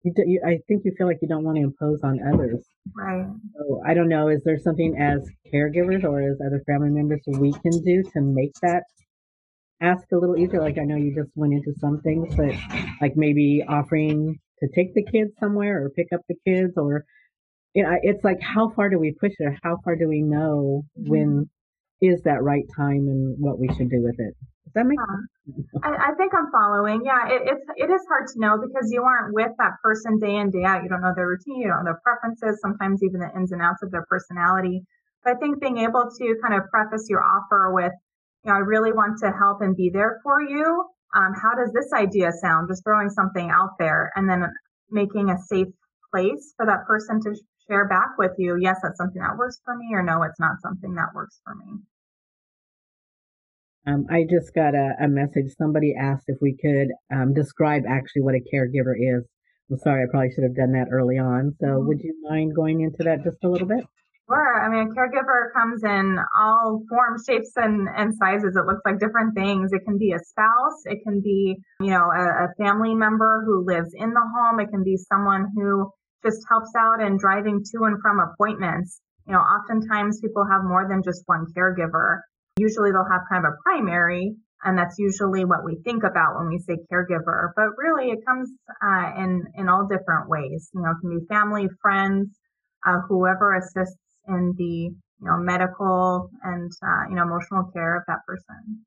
you, 0.07 0.13
you, 0.25 0.41
I 0.47 0.59
think 0.69 0.83
you 0.85 0.93
feel 0.97 1.09
like 1.09 1.19
you 1.21 1.27
don't 1.27 1.43
want 1.43 1.57
to 1.57 1.65
impose 1.65 2.01
on 2.05 2.21
others. 2.33 2.65
Right. 2.95 3.27
So 3.57 3.83
I 3.85 3.95
don't 3.95 4.09
know. 4.09 4.29
Is 4.29 4.41
there 4.45 4.59
something 4.59 4.97
as 4.97 5.29
caregivers 5.53 6.05
or 6.05 6.23
as 6.23 6.39
other 6.41 6.63
family 6.67 6.91
members 6.91 7.21
we 7.27 7.53
can 7.53 7.83
do 7.83 8.03
to 8.15 8.21
make 8.21 8.53
that 8.63 8.85
ask 9.81 10.05
a 10.13 10.17
little 10.17 10.37
easier? 10.37 10.61
Like 10.61 10.79
I 10.79 10.85
know 10.85 10.97
you 10.97 11.13
just 11.15 11.31
went 11.35 11.55
into 11.55 11.73
some 11.81 12.01
things, 12.03 12.35
but 12.37 12.55
like 13.01 13.17
maybe 13.17 13.65
offering 13.69 14.39
to 14.61 14.69
take 14.75 14.95
the 14.95 15.05
kids 15.05 15.33
somewhere 15.41 15.85
or 15.85 15.91
pick 15.91 16.07
up 16.15 16.21
the 16.29 16.37
kids 16.47 16.75
or 16.77 17.05
you 17.75 17.83
know, 17.83 17.91
it's 18.03 18.25
like 18.25 18.41
how 18.41 18.71
far 18.71 18.89
do 18.89 18.99
we 18.99 19.13
push 19.21 19.33
it? 19.39 19.59
How 19.63 19.79
far 19.85 19.97
do 19.97 20.09
we 20.09 20.23
know 20.23 20.85
mm-hmm. 20.99 21.11
when 21.11 21.51
is 22.01 22.23
that 22.23 22.43
right 22.43 22.65
time 22.77 23.09
and 23.09 23.37
what 23.39 23.59
we 23.59 23.69
should 23.69 23.91
do 23.91 24.03
with 24.03 24.17
it? 24.19 24.35
That 24.77 24.85
make 24.85 25.01
sense? 25.01 25.65
I, 25.83 26.13
I, 26.13 26.15
think 26.21 26.37
I'm 26.37 26.53
following. 26.53 27.01
Yeah, 27.01 27.33
it, 27.33 27.49
it's 27.49 27.65
it 27.77 27.89
is 27.89 28.05
hard 28.13 28.29
to 28.29 28.39
know 28.39 28.61
because 28.61 28.93
you 28.93 29.03
aren't 29.03 29.33
with 29.33 29.49
that 29.57 29.81
person 29.83 30.19
day 30.21 30.37
in 30.37 30.51
day 30.51 30.65
out. 30.65 30.83
You 30.83 30.91
don't 30.91 31.01
know 31.01 31.15
their 31.17 31.29
routine, 31.29 31.65
you 31.65 31.69
don't 31.69 31.81
know 31.81 31.97
their 31.97 32.01
preferences, 32.05 32.61
sometimes 32.61 33.03
even 33.03 33.21
the 33.21 33.33
ins 33.35 33.53
and 33.53 33.63
outs 33.63 33.83
of 33.83 33.91
their 33.91 34.05
personality. 34.05 34.85
But 35.25 35.37
I 35.37 35.39
think 35.41 35.61
being 35.61 35.79
able 35.79 36.11
to 36.13 36.37
kind 36.45 36.53
of 36.53 36.69
preface 36.69 37.09
your 37.09 37.25
offer 37.25 37.73
with 37.73 37.93
you 38.45 38.53
know, 38.53 38.57
I 38.57 38.61
really 38.61 38.93
want 38.93 39.19
to 39.25 39.33
help 39.33 39.63
and 39.63 39.75
be 39.75 39.89
there 39.89 40.21
for 40.23 40.43
you. 40.43 40.85
Um, 41.17 41.33
how 41.33 41.57
does 41.57 41.73
this 41.73 41.93
idea 41.95 42.31
sound? 42.33 42.69
Just 42.69 42.85
throwing 42.85 43.09
something 43.09 43.49
out 43.49 43.79
there 43.79 44.13
and 44.15 44.29
then 44.29 44.45
making 44.91 45.31
a 45.31 45.39
safe 45.49 45.73
place 46.13 46.53
for 46.57 46.67
that 46.67 46.85
person 46.87 47.19
to 47.23 47.35
share 47.67 47.89
back 47.89 48.19
with 48.19 48.33
you. 48.37 48.59
Yes, 48.61 48.77
that's 48.83 48.99
something 48.99 49.23
that 49.23 49.39
works 49.39 49.59
for 49.65 49.75
me, 49.75 49.89
or 49.93 50.03
no, 50.03 50.23
it's 50.23 50.39
not 50.39 50.61
something 50.61 50.95
that 50.97 51.15
works 51.15 51.41
for 51.45 51.55
me. 51.55 51.81
Um, 53.87 54.07
I 54.11 54.25
just 54.29 54.53
got 54.55 54.75
a, 54.75 54.95
a, 55.01 55.09
message. 55.09 55.55
Somebody 55.57 55.95
asked 55.95 56.25
if 56.27 56.39
we 56.43 56.57
could 56.61 56.89
um, 57.15 57.35
describe 57.35 57.85
actually 57.89 58.23
what 58.23 58.35
a 58.35 58.43
caregiver 58.53 58.95
is. 58.99 59.25
I'm 59.71 59.79
sorry, 59.79 60.03
I 60.03 60.11
probably 60.11 60.31
should 60.35 60.45
have 60.45 60.57
done 60.57 60.73
that 60.73 60.89
early 60.91 61.19
on. 61.19 61.55
So, 61.61 61.67
mm-hmm. 61.67 61.87
would 61.87 62.01
you 62.01 62.15
mind 62.29 62.55
going 62.55 62.81
into 62.81 63.05
that 63.05 63.23
just 63.23 63.39
a 63.45 63.49
little 63.49 63.69
bit? 63.69 63.85
Sure. 64.29 64.61
I 64.61 64.69
mean, 64.69 64.91
a 64.91 64.95
caregiver 64.95 65.53
comes 65.55 65.85
in 65.85 66.19
all 66.37 66.83
forms, 66.89 67.25
shapes, 67.29 67.53
and, 67.55 67.89
and 67.97 68.13
sizes. 68.15 68.57
It 68.57 68.67
looks 68.67 68.83
like 68.85 68.99
different 68.99 69.37
things. 69.37 69.73
It 69.73 69.85
can 69.85 69.99
be 69.99 70.13
a 70.13 70.19
spouse. 70.19 70.83
It 70.87 70.99
can 71.07 71.21
be, 71.23 71.57
you 71.81 71.91
know, 71.91 72.11
a, 72.11 72.47
a 72.47 72.55
family 72.59 72.95
member 72.95 73.45
who 73.47 73.65
lives 73.65 73.95
in 73.95 74.11
the 74.11 74.27
home. 74.35 74.59
It 74.59 74.71
can 74.71 74.83
be 74.83 74.97
someone 74.97 75.47
who 75.55 75.93
just 76.25 76.43
helps 76.49 76.73
out 76.77 77.01
in 77.01 77.19
driving 77.19 77.63
to 77.63 77.85
and 77.85 78.03
from 78.03 78.19
appointments. 78.19 79.01
You 79.29 79.35
know, 79.35 79.39
oftentimes 79.39 80.21
people 80.21 80.45
have 80.51 80.65
more 80.65 80.89
than 80.89 81.03
just 81.05 81.23
one 81.27 81.47
caregiver. 81.57 82.19
Usually 82.59 82.91
they'll 82.91 83.11
have 83.11 83.23
kind 83.31 83.45
of 83.45 83.53
a 83.53 83.57
primary, 83.63 84.37
and 84.65 84.79
that's 84.79 84.99
usually 84.99 85.45
what 85.45 85.65
we 85.65 85.77
think 85.85 86.05
about 86.05 86.37
when 86.37 86.49
we 86.49 86.59
say 86.59 86.79
caregiver. 86.91 87.51
But 87.55 87.77
really, 87.77 88.11
it 88.11 88.25
comes 88.27 88.51
uh, 88.83 89.13
in 89.19 89.45
in 89.57 89.69
all 89.69 89.87
different 89.87 90.29
ways. 90.29 90.71
You 90.75 90.83
know, 90.83 90.91
it 90.91 91.01
can 91.01 91.19
be 91.19 91.27
family, 91.27 91.69
friends, 91.83 92.39
uh, 92.87 93.01
whoever 93.09 93.55
assists 93.57 93.99
in 94.29 94.55
the 94.57 94.65
you 94.65 94.95
know 95.21 95.37
medical 95.39 96.31
and 96.43 96.71
uh, 96.83 97.09
you 97.09 97.17
know 97.17 97.23
emotional 97.23 97.71
care 97.73 97.97
of 97.97 98.05
that 98.09 98.21
person. 98.27 98.85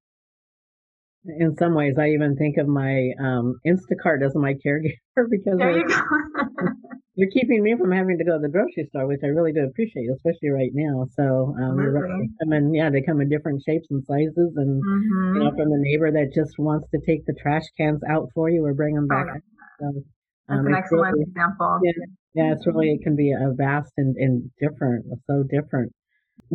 In 1.26 1.56
some 1.58 1.76
ways, 1.76 1.96
I 2.00 2.10
even 2.10 2.36
think 2.38 2.58
of 2.58 2.68
my 2.68 3.12
um, 3.20 3.56
Instacart 3.68 4.26
as 4.26 4.34
my 4.36 4.54
caregiver 4.66 5.28
because 5.30 5.58
there 5.58 5.78
you 5.78 5.88
go. 5.88 5.96
you're 7.20 7.30
keeping 7.36 7.62
me 7.62 7.76
from 7.78 7.92
having 7.92 8.18
to 8.18 8.24
go 8.24 8.40
to 8.40 8.42
the 8.42 8.48
grocery 8.48 8.88
store, 8.88 9.06
which 9.06 9.20
I 9.24 9.28
really 9.28 9.52
do 9.52 9.68
appreciate, 9.68 10.08
especially 10.08 10.56
right 10.56 10.72
now. 10.72 11.04
So 11.20 11.54
um, 11.60 11.76
Absolutely. 11.76 12.32
I 12.40 12.46
mean, 12.48 12.74
yeah, 12.74 12.90
they 12.90 13.02
come 13.02 13.20
in 13.20 13.28
different 13.28 13.62
shapes 13.68 13.88
and 13.92 14.02
sizes, 14.08 14.56
and 14.56 14.80
mm-hmm. 14.80 15.36
you 15.36 15.44
know, 15.44 15.52
from 15.52 15.68
the 15.68 15.84
neighbor 15.84 16.10
that 16.16 16.32
just 16.34 16.56
wants 16.58 16.88
to 16.92 17.00
take 17.06 17.26
the 17.26 17.36
trash 17.36 17.68
cans 17.76 18.00
out 18.10 18.30
for 18.34 18.50
you 18.50 18.64
or 18.64 18.74
bring 18.74 18.96
them 18.96 19.08
back. 19.08 19.28
Oh, 19.28 19.92
so, 19.92 20.02
That's 20.48 20.60
um, 20.60 20.68
an 20.68 20.76
excellent 20.76 21.20
really, 21.20 21.28
example. 21.28 21.80
Yeah, 21.84 21.92
yeah, 22.36 22.54
it's 22.56 22.66
really 22.66 22.96
it 22.96 23.04
can 23.04 23.18
be 23.18 23.36
a 23.36 23.52
vast 23.52 23.92
and, 23.98 24.16
and 24.16 24.50
different, 24.56 25.04
so 25.28 25.44
different. 25.44 25.92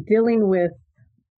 Dealing 0.08 0.48
with 0.48 0.72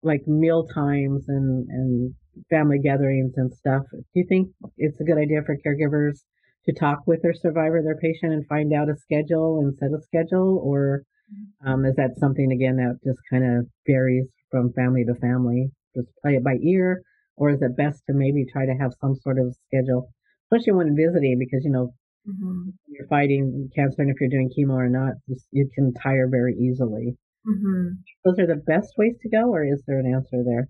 like 0.03 0.25
meal 0.25 0.63
times 0.73 1.25
and 1.27 1.67
and 1.67 2.15
family 2.49 2.79
gatherings 2.79 3.33
and 3.37 3.53
stuff. 3.53 3.83
Do 3.91 4.03
you 4.13 4.25
think 4.27 4.49
it's 4.77 4.99
a 4.99 5.03
good 5.03 5.17
idea 5.17 5.41
for 5.45 5.57
caregivers 5.57 6.19
to 6.65 6.73
talk 6.73 6.99
with 7.05 7.21
their 7.21 7.33
survivor, 7.33 7.81
their 7.81 7.97
patient, 7.97 8.33
and 8.33 8.45
find 8.47 8.73
out 8.73 8.89
a 8.89 8.95
schedule 8.97 9.59
and 9.59 9.77
set 9.77 9.97
a 9.97 10.01
schedule, 10.01 10.61
or 10.63 11.03
um, 11.65 11.85
is 11.85 11.95
that 11.95 12.19
something 12.19 12.51
again 12.51 12.77
that 12.77 12.99
just 13.03 13.19
kind 13.29 13.43
of 13.43 13.67
varies 13.85 14.27
from 14.51 14.73
family 14.73 15.03
to 15.05 15.15
family? 15.15 15.71
Just 15.95 16.09
play 16.21 16.35
it 16.35 16.43
by 16.43 16.55
ear, 16.63 17.01
or 17.35 17.51
is 17.51 17.61
it 17.61 17.77
best 17.77 18.03
to 18.07 18.13
maybe 18.13 18.45
try 18.45 18.65
to 18.65 18.73
have 18.73 18.91
some 19.01 19.15
sort 19.15 19.39
of 19.39 19.55
schedule, 19.67 20.09
especially 20.45 20.73
when 20.73 20.95
visiting, 20.95 21.39
because 21.39 21.63
you 21.63 21.71
know 21.71 21.93
Mm-hmm. 22.27 22.69
You're 22.87 23.07
fighting 23.07 23.69
cancer, 23.75 24.01
and 24.01 24.11
if 24.11 24.19
you're 24.19 24.29
doing 24.29 24.49
chemo 24.51 24.73
or 24.73 24.89
not, 24.89 25.13
you 25.51 25.69
can 25.73 25.93
tire 25.93 26.27
very 26.29 26.55
easily. 26.55 27.15
Mm-hmm. 27.47 27.87
Those 28.25 28.39
are 28.39 28.47
the 28.47 28.61
best 28.67 28.93
ways 28.97 29.15
to 29.21 29.29
go, 29.29 29.53
or 29.53 29.63
is 29.63 29.81
there 29.87 29.99
an 29.99 30.13
answer 30.13 30.43
there? 30.43 30.67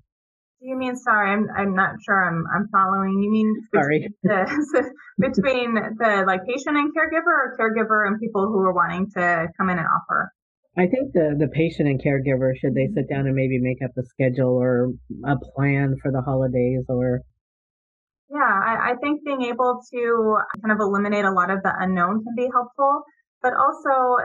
Do 0.59 0.67
you 0.67 0.77
mean 0.77 0.95
sorry? 0.95 1.31
I'm 1.31 1.47
I'm 1.55 1.75
not 1.75 1.95
sure. 2.03 2.17
I'm 2.17 2.43
I'm 2.53 2.67
following. 2.69 3.21
You 3.21 3.31
mean 3.31 3.53
sorry 3.73 4.07
the, 4.23 4.91
between 5.19 5.75
the 5.75 6.23
like 6.25 6.41
patient 6.45 6.77
and 6.77 6.91
caregiver, 6.95 7.27
or 7.27 7.57
caregiver 7.59 8.07
and 8.07 8.19
people 8.19 8.47
who 8.47 8.59
are 8.61 8.73
wanting 8.73 9.07
to 9.15 9.47
come 9.57 9.69
in 9.69 9.77
and 9.77 9.87
offer? 9.87 10.31
I 10.75 10.87
think 10.87 11.13
the 11.13 11.35
the 11.37 11.47
patient 11.47 11.89
and 11.89 12.01
caregiver 12.01 12.53
should 12.57 12.73
they 12.73 12.87
sit 12.93 13.07
down 13.07 13.27
and 13.27 13.35
maybe 13.35 13.59
make 13.59 13.83
up 13.83 13.91
a 13.97 14.03
schedule 14.03 14.57
or 14.57 14.93
a 15.25 15.35
plan 15.55 15.95
for 16.01 16.11
the 16.11 16.21
holidays 16.21 16.85
or 16.89 17.21
yeah, 18.29 18.43
I, 18.43 18.91
I 18.91 18.95
think 18.99 19.23
being 19.23 19.43
able 19.43 19.79
to 19.93 20.37
kind 20.61 20.71
of 20.71 20.79
eliminate 20.81 21.23
a 21.23 21.31
lot 21.31 21.49
of 21.49 21.63
the 21.63 21.71
unknown 21.79 22.23
can 22.23 22.35
be 22.35 22.49
helpful, 22.51 23.03
but 23.41 23.53
also, 23.53 24.19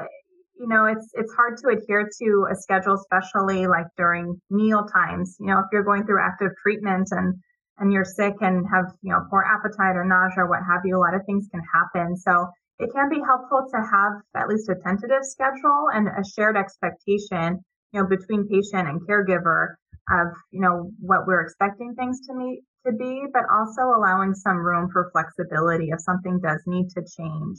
you 0.58 0.68
know, 0.68 0.86
it's 0.86 1.08
it's 1.14 1.32
hard 1.34 1.56
to 1.58 1.68
adhere 1.68 2.08
to 2.20 2.46
a 2.50 2.54
schedule, 2.54 2.94
especially 2.94 3.66
like 3.66 3.86
during 3.96 4.40
meal 4.50 4.84
times. 4.84 5.36
You 5.40 5.46
know, 5.46 5.58
if 5.60 5.66
you're 5.72 5.84
going 5.84 6.04
through 6.04 6.22
active 6.22 6.52
treatment 6.62 7.08
and 7.10 7.34
and 7.78 7.92
you're 7.92 8.04
sick 8.04 8.34
and 8.40 8.64
have 8.72 8.92
you 9.02 9.12
know 9.12 9.20
poor 9.30 9.44
appetite 9.44 9.96
or 9.96 10.04
nausea 10.04 10.44
or 10.44 10.48
what 10.48 10.60
have 10.68 10.82
you, 10.84 10.96
a 10.96 11.00
lot 11.00 11.14
of 11.14 11.22
things 11.26 11.48
can 11.50 11.62
happen. 11.72 12.16
So 12.16 12.48
it 12.78 12.90
can 12.92 13.08
be 13.08 13.20
helpful 13.24 13.66
to 13.70 13.78
have 13.78 14.12
at 14.36 14.48
least 14.48 14.68
a 14.68 14.74
tentative 14.74 15.22
schedule 15.22 15.88
and 15.92 16.08
a 16.08 16.24
shared 16.24 16.56
expectation, 16.56 17.64
you 17.92 18.00
know, 18.00 18.06
between 18.06 18.48
patient 18.48 18.88
and 18.88 19.00
caregiver 19.06 19.74
of 20.10 20.28
you 20.50 20.60
know 20.60 20.90
what 20.98 21.26
we're 21.26 21.42
expecting 21.42 21.94
things 21.94 22.20
to 22.26 22.34
meet 22.34 22.62
to 22.86 22.92
be, 22.92 23.24
but 23.32 23.44
also 23.52 23.82
allowing 23.96 24.34
some 24.34 24.58
room 24.58 24.88
for 24.92 25.10
flexibility 25.12 25.90
if 25.90 26.00
something 26.00 26.40
does 26.40 26.60
need 26.66 26.88
to 26.90 27.02
change. 27.16 27.58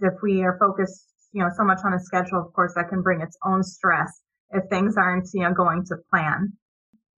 If 0.00 0.14
we 0.22 0.42
are 0.42 0.58
focused, 0.58 1.13
you 1.34 1.42
know, 1.42 1.50
so 1.56 1.64
much 1.64 1.80
on 1.84 1.92
a 1.92 2.00
schedule, 2.00 2.40
of 2.40 2.52
course, 2.52 2.72
that 2.76 2.88
can 2.88 3.02
bring 3.02 3.20
its 3.20 3.36
own 3.44 3.62
stress 3.62 4.22
if 4.52 4.62
things 4.70 4.94
aren't, 4.96 5.28
you 5.34 5.42
know, 5.42 5.52
going 5.52 5.84
to 5.86 5.96
plan. 6.08 6.52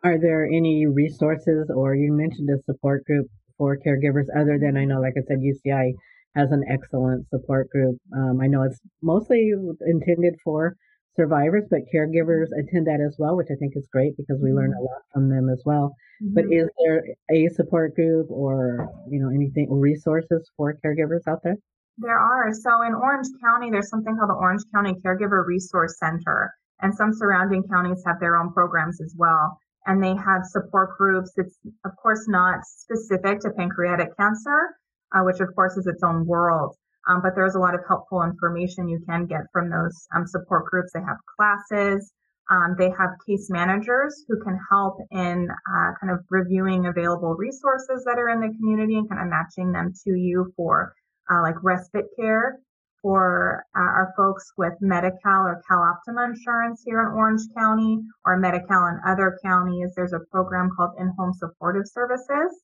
Are 0.05 0.19
there 0.19 0.47
any 0.47 0.87
resources, 0.87 1.69
or 1.75 1.95
you 1.97 2.13
mentioned 2.13 2.49
a 2.49 2.63
support 2.63 3.05
group 3.05 3.27
for 3.59 3.77
caregivers 3.77 4.27
other 4.39 4.59
than 4.59 4.77
I 4.77 4.85
know, 4.85 5.01
like 5.01 5.15
I 5.17 5.23
said, 5.27 5.39
UCI 5.39 5.93
has 6.37 6.51
an 6.53 6.63
excellent 6.71 7.29
support 7.29 7.69
group. 7.71 7.97
Um, 8.17 8.41
I 8.41 8.47
know 8.47 8.63
it's 8.63 8.81
mostly 9.03 9.53
intended 9.87 10.35
for 10.45 10.77
survivors, 11.17 11.65
but 11.71 11.81
caregivers 11.95 12.49
attend 12.59 12.87
that 12.87 13.01
as 13.05 13.17
well, 13.19 13.37
which 13.37 13.49
I 13.51 13.57
think 13.59 13.75
is 13.77 13.89
great 13.93 14.17
because 14.17 14.41
we 14.43 14.53
learn 14.53 14.75
a 14.75 14.83
lot 14.83 15.03
from 15.13 15.29
them 15.29 15.49
as 15.49 15.63
well. 15.65 15.95
Mm-hmm. 16.23 16.35
But 16.35 16.45
is 16.51 16.69
there 16.85 17.05
a 17.31 17.49
support 17.55 17.95
group 17.95 18.31
or 18.31 18.89
you 19.11 19.21
know 19.21 19.31
anything 19.35 19.69
resources 19.71 20.51
for 20.57 20.77
caregivers 20.85 21.27
out 21.29 21.41
there? 21.43 21.57
There 21.99 22.19
are. 22.19 22.53
So 22.53 22.83
in 22.83 22.95
Orange 22.95 23.29
County, 23.41 23.71
there's 23.71 23.89
something 23.89 24.17
called 24.17 24.31
the 24.31 24.35
Orange 24.35 24.65
County 24.75 24.95
Caregiver 24.95 25.47
Resource 25.47 25.97
Center, 25.99 26.53
and 26.81 26.93
some 26.95 27.13
surrounding 27.13 27.63
counties 27.69 28.03
have 28.05 28.19
their 28.19 28.37
own 28.37 28.53
programs 28.53 29.01
as 29.01 29.15
well. 29.17 29.59
And 29.87 30.03
they 30.03 30.17
have 30.17 30.45
support 30.45 30.97
groups. 30.99 31.33
It's 31.37 31.57
of 31.85 31.93
course 32.03 32.27
not 32.27 32.65
specific 32.65 33.41
to 33.41 33.51
pancreatic 33.51 34.17
cancer, 34.17 34.75
uh, 35.15 35.23
which 35.23 35.39
of 35.41 35.55
course 35.55 35.77
is 35.77 35.87
its 35.87 36.03
own 36.03 36.27
world. 36.27 36.75
Um, 37.07 37.21
but 37.23 37.35
there's 37.37 37.55
a 37.55 37.61
lot 37.61 37.75
of 37.75 37.83
helpful 37.87 38.23
information 38.23 38.89
you 38.89 39.01
can 39.07 39.27
get 39.27 39.43
from 39.53 39.71
those 39.71 40.09
um, 40.17 40.27
support 40.27 40.65
groups. 40.67 40.93
They 40.93 41.01
have 41.01 41.19
classes. 41.37 42.13
Um, 42.51 42.75
they 42.77 42.91
have 42.91 43.11
case 43.27 43.51
managers 43.51 44.25
who 44.27 44.43
can 44.43 44.59
help 44.69 44.99
in 45.13 45.49
uh, 45.51 45.93
kind 46.01 46.13
of 46.13 46.25
reviewing 46.31 46.87
available 46.87 47.35
resources 47.37 48.05
that 48.05 48.19
are 48.19 48.31
in 48.31 48.41
the 48.41 48.55
community 48.57 48.97
and 48.97 49.09
kind 49.09 49.21
of 49.23 49.29
matching 49.29 49.71
them 49.73 49.93
to 50.05 50.11
you 50.11 50.53
for 50.57 50.93
uh, 51.31 51.43
like 51.43 51.63
respite 51.63 52.07
care 52.19 52.59
for 53.05 53.63
uh, 53.77 53.81
our 53.81 54.15
folks 54.17 54.51
with 54.57 54.73
Medi-Cal 54.81 55.43
or 55.43 55.63
CalOptima 55.71 56.27
insurance 56.31 56.83
here 56.87 57.01
in 57.03 57.09
Orange 57.09 57.43
County 57.55 57.99
or 58.25 58.39
Medi-Cal 58.39 58.87
in 58.87 59.01
other 59.07 59.39
counties. 59.45 59.93
There's 59.95 60.15
a 60.15 60.25
program 60.33 60.71
called 60.75 60.93
In-Home 60.99 61.35
Supportive 61.35 61.87
Services, 61.87 62.63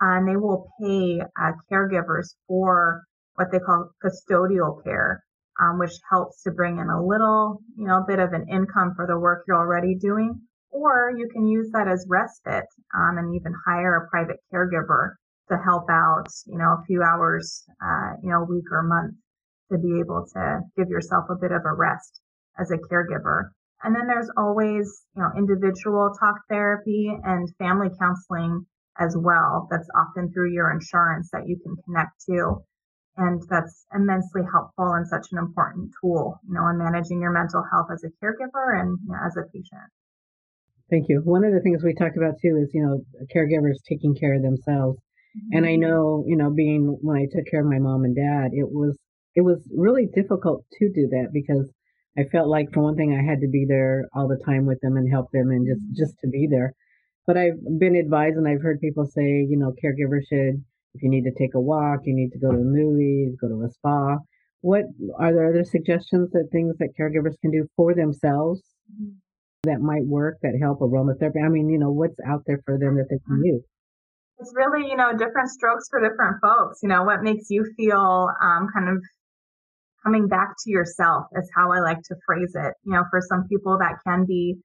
and 0.00 0.28
they 0.28 0.36
will 0.36 0.68
pay 0.78 1.20
uh, 1.20 1.52
caregivers 1.72 2.34
for 2.46 3.04
what 3.36 3.50
they 3.50 3.58
call 3.58 3.88
custodial 4.04 4.84
care, 4.84 5.24
um, 5.58 5.78
which 5.78 5.92
helps 6.10 6.42
to 6.42 6.50
bring 6.50 6.78
in 6.78 6.88
a 6.90 7.02
little, 7.02 7.62
you 7.78 7.86
know, 7.86 8.04
bit 8.06 8.18
of 8.18 8.34
an 8.34 8.46
income 8.50 8.92
for 8.94 9.06
the 9.06 9.18
work 9.18 9.44
you're 9.48 9.56
already 9.56 9.94
doing. 9.94 10.38
Or 10.70 11.14
you 11.16 11.30
can 11.32 11.46
use 11.46 11.70
that 11.72 11.88
as 11.88 12.04
respite 12.10 12.68
um, 12.94 13.16
and 13.16 13.34
even 13.34 13.54
hire 13.66 13.96
a 13.96 14.08
private 14.10 14.36
caregiver 14.52 15.14
to 15.50 15.58
help 15.64 15.88
out, 15.90 16.28
you 16.46 16.58
know, 16.58 16.76
a 16.78 16.84
few 16.86 17.02
hours, 17.02 17.64
uh, 17.82 18.12
you 18.22 18.30
know, 18.30 18.42
a 18.42 18.44
week 18.44 18.64
or 18.70 18.80
a 18.80 18.88
month 18.88 19.14
to 19.72 19.78
be 19.78 20.00
able 20.00 20.26
to 20.34 20.60
give 20.76 20.88
yourself 20.88 21.24
a 21.30 21.36
bit 21.36 21.52
of 21.52 21.62
a 21.64 21.72
rest 21.72 22.20
as 22.58 22.70
a 22.70 22.78
caregiver. 22.90 23.50
And 23.82 23.94
then 23.94 24.06
there's 24.06 24.30
always, 24.36 25.04
you 25.14 25.22
know, 25.22 25.30
individual 25.36 26.10
talk 26.18 26.36
therapy 26.48 27.16
and 27.24 27.48
family 27.58 27.88
counseling 27.98 28.66
as 28.98 29.16
well. 29.16 29.68
That's 29.70 29.88
often 29.94 30.32
through 30.32 30.52
your 30.52 30.72
insurance 30.72 31.30
that 31.32 31.46
you 31.46 31.58
can 31.62 31.76
connect 31.84 32.24
to. 32.26 32.64
And 33.16 33.42
that's 33.50 33.86
immensely 33.94 34.42
helpful 34.50 34.94
and 34.94 35.06
such 35.06 35.26
an 35.32 35.38
important 35.38 35.90
tool, 36.00 36.40
you 36.46 36.54
know, 36.54 36.68
in 36.68 36.78
managing 36.78 37.20
your 37.20 37.32
mental 37.32 37.64
health 37.70 37.88
as 37.92 38.04
a 38.04 38.10
caregiver 38.24 38.80
and 38.80 38.98
you 39.02 39.12
know, 39.12 39.18
as 39.24 39.36
a 39.36 39.42
patient. 39.52 39.90
Thank 40.90 41.06
you. 41.08 41.20
One 41.24 41.44
of 41.44 41.52
the 41.52 41.60
things 41.60 41.82
we 41.82 41.94
talked 41.94 42.16
about 42.16 42.34
too 42.40 42.56
is, 42.62 42.70
you 42.72 42.82
know, 42.82 43.02
caregivers 43.34 43.76
taking 43.88 44.14
care 44.14 44.34
of 44.34 44.42
themselves. 44.42 44.98
Mm-hmm. 45.36 45.56
And 45.56 45.66
I 45.66 45.76
know, 45.76 46.24
you 46.26 46.36
know, 46.36 46.50
being 46.50 46.98
when 47.00 47.16
I 47.16 47.26
took 47.30 47.46
care 47.50 47.60
of 47.60 47.66
my 47.66 47.78
mom 47.78 48.04
and 48.04 48.16
dad, 48.16 48.50
it 48.52 48.68
was 48.70 48.96
it 49.34 49.42
was 49.42 49.62
really 49.74 50.06
difficult 50.06 50.64
to 50.78 50.88
do 50.92 51.08
that 51.10 51.28
because 51.32 51.70
I 52.18 52.24
felt 52.24 52.48
like 52.48 52.72
for 52.72 52.82
one 52.82 52.96
thing 52.96 53.14
I 53.14 53.28
had 53.28 53.40
to 53.40 53.48
be 53.48 53.66
there 53.68 54.08
all 54.14 54.26
the 54.26 54.42
time 54.44 54.66
with 54.66 54.80
them 54.80 54.96
and 54.96 55.10
help 55.10 55.30
them 55.32 55.50
and 55.50 55.66
just 55.66 55.84
just 55.96 56.18
to 56.20 56.28
be 56.28 56.48
there. 56.50 56.72
But 57.26 57.36
I've 57.36 57.60
been 57.78 57.94
advised 57.94 58.36
and 58.36 58.48
I've 58.48 58.62
heard 58.62 58.80
people 58.80 59.04
say, 59.04 59.46
you 59.48 59.58
know, 59.58 59.74
caregivers 59.84 60.26
should 60.28 60.64
if 60.94 61.02
you 61.02 61.10
need 61.10 61.24
to 61.24 61.34
take 61.38 61.54
a 61.54 61.60
walk, 61.60 62.00
you 62.04 62.14
need 62.14 62.32
to 62.32 62.38
go 62.38 62.50
to 62.50 62.58
a 62.58 62.64
movie, 62.64 63.30
go 63.40 63.48
to 63.48 63.62
a 63.62 63.70
spa. 63.70 64.16
What 64.62 64.84
are 65.18 65.32
there 65.32 65.48
other 65.48 65.64
suggestions 65.64 66.30
that 66.32 66.48
things 66.50 66.76
that 66.78 66.96
caregivers 66.98 67.38
can 67.40 67.52
do 67.52 67.68
for 67.76 67.94
themselves 67.94 68.62
mm-hmm. 68.92 69.12
that 69.64 69.80
might 69.80 70.06
work 70.06 70.38
that 70.42 70.58
help 70.60 70.80
aromatherapy? 70.80 71.44
I 71.44 71.48
mean, 71.48 71.68
you 71.68 71.78
know, 71.78 71.92
what's 71.92 72.18
out 72.26 72.42
there 72.46 72.60
for 72.64 72.78
them 72.78 72.96
that 72.96 73.06
they 73.10 73.18
can 73.26 73.44
use? 73.44 73.62
It's 74.40 74.52
really, 74.54 74.88
you 74.88 74.96
know, 74.96 75.12
different 75.16 75.50
strokes 75.50 75.88
for 75.90 76.00
different 76.00 76.40
folks. 76.40 76.78
You 76.82 76.88
know, 76.88 77.02
what 77.02 77.22
makes 77.22 77.50
you 77.50 77.64
feel 77.76 78.28
um, 78.40 78.68
kind 78.72 78.88
of 78.88 79.02
coming 80.04 80.28
back 80.28 80.54
to 80.64 80.70
yourself 80.70 81.26
is 81.36 81.50
how 81.56 81.72
I 81.72 81.80
like 81.80 82.02
to 82.04 82.14
phrase 82.24 82.52
it. 82.54 82.74
You 82.84 82.92
know, 82.92 83.04
for 83.10 83.20
some 83.20 83.48
people 83.48 83.78
that 83.78 83.98
can 84.06 84.24
be 84.26 84.56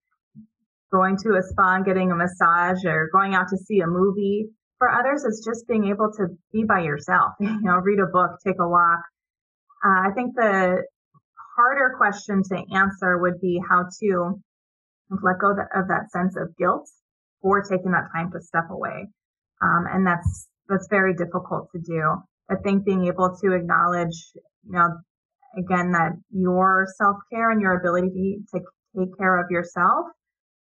going 0.91 1.17
to 1.17 1.36
a 1.36 1.41
spa 1.41 1.75
and 1.75 1.86
getting 1.86 2.12
a 2.12 2.15
massage 2.15 2.86
or 2.86 3.09
going 3.12 3.33
out 3.33 3.49
to 3.49 3.57
see 3.57 3.79
a 3.79 3.88
movie. 3.88 4.45
For 4.77 4.89
others, 4.91 5.25
it's 5.25 5.43
just 5.43 5.67
being 5.67 5.88
able 5.88 6.12
to 6.17 6.27
be 6.51 6.63
by 6.65 6.81
yourself, 6.81 7.33
you 7.39 7.62
know, 7.62 7.77
read 7.77 7.99
a 7.99 8.05
book, 8.05 8.31
take 8.45 8.59
a 8.59 8.67
walk. 8.67 8.99
Uh, 9.83 10.07
I 10.07 10.12
think 10.13 10.36
the 10.36 10.83
harder 11.57 11.95
question 11.97 12.43
to 12.43 12.63
answer 12.75 13.17
would 13.17 13.41
be 13.41 13.59
how 13.67 13.86
to 14.01 14.39
let 15.09 15.39
go 15.39 15.51
of 15.51 15.88
that 15.88 16.12
sense 16.12 16.36
of 16.38 16.55
guilt 16.57 16.89
for 17.41 17.62
taking 17.63 17.91
that 17.91 18.09
time 18.15 18.31
to 18.31 18.41
step 18.41 18.69
away. 18.69 19.07
Um, 19.63 19.86
and 19.91 20.06
that's, 20.06 20.47
that's 20.67 20.88
very 20.89 21.15
difficult 21.15 21.69
to 21.71 21.80
do. 21.80 22.04
I 22.49 22.56
think 22.63 22.86
being 22.86 23.08
able 23.08 23.36
to 23.41 23.54
acknowledge, 23.54 24.15
you 24.36 24.73
know, 24.73 24.89
again, 25.58 25.91
that 25.93 26.12
your 26.32 26.88
self 26.97 27.17
care 27.32 27.52
and 27.52 27.62
your 27.62 27.80
ability 27.80 28.39
to 28.54 28.60
take 28.97 29.17
care 29.17 29.39
of 29.39 29.49
yourself 29.49 30.06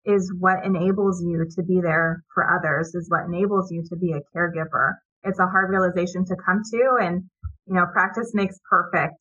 is 0.06 0.32
what 0.40 0.64
enables 0.64 1.24
you 1.24 1.46
to 1.56 1.64
be 1.64 1.82
there 1.82 2.24
for 2.34 2.46
others, 2.48 2.94
is 2.94 3.10
what 3.10 3.26
enables 3.26 3.72
you 3.72 3.84
to 3.90 3.96
be 3.96 4.14
a 4.14 4.22
caregiver. 4.36 4.94
It's 5.24 5.40
a 5.40 5.48
hard 5.48 5.72
realization 5.72 6.24
to 6.26 6.36
come 6.46 6.62
to 6.72 6.98
and, 7.02 7.24
you 7.66 7.74
know, 7.74 7.86
practice 7.92 8.32
makes 8.34 8.60
perfect. 8.70 9.18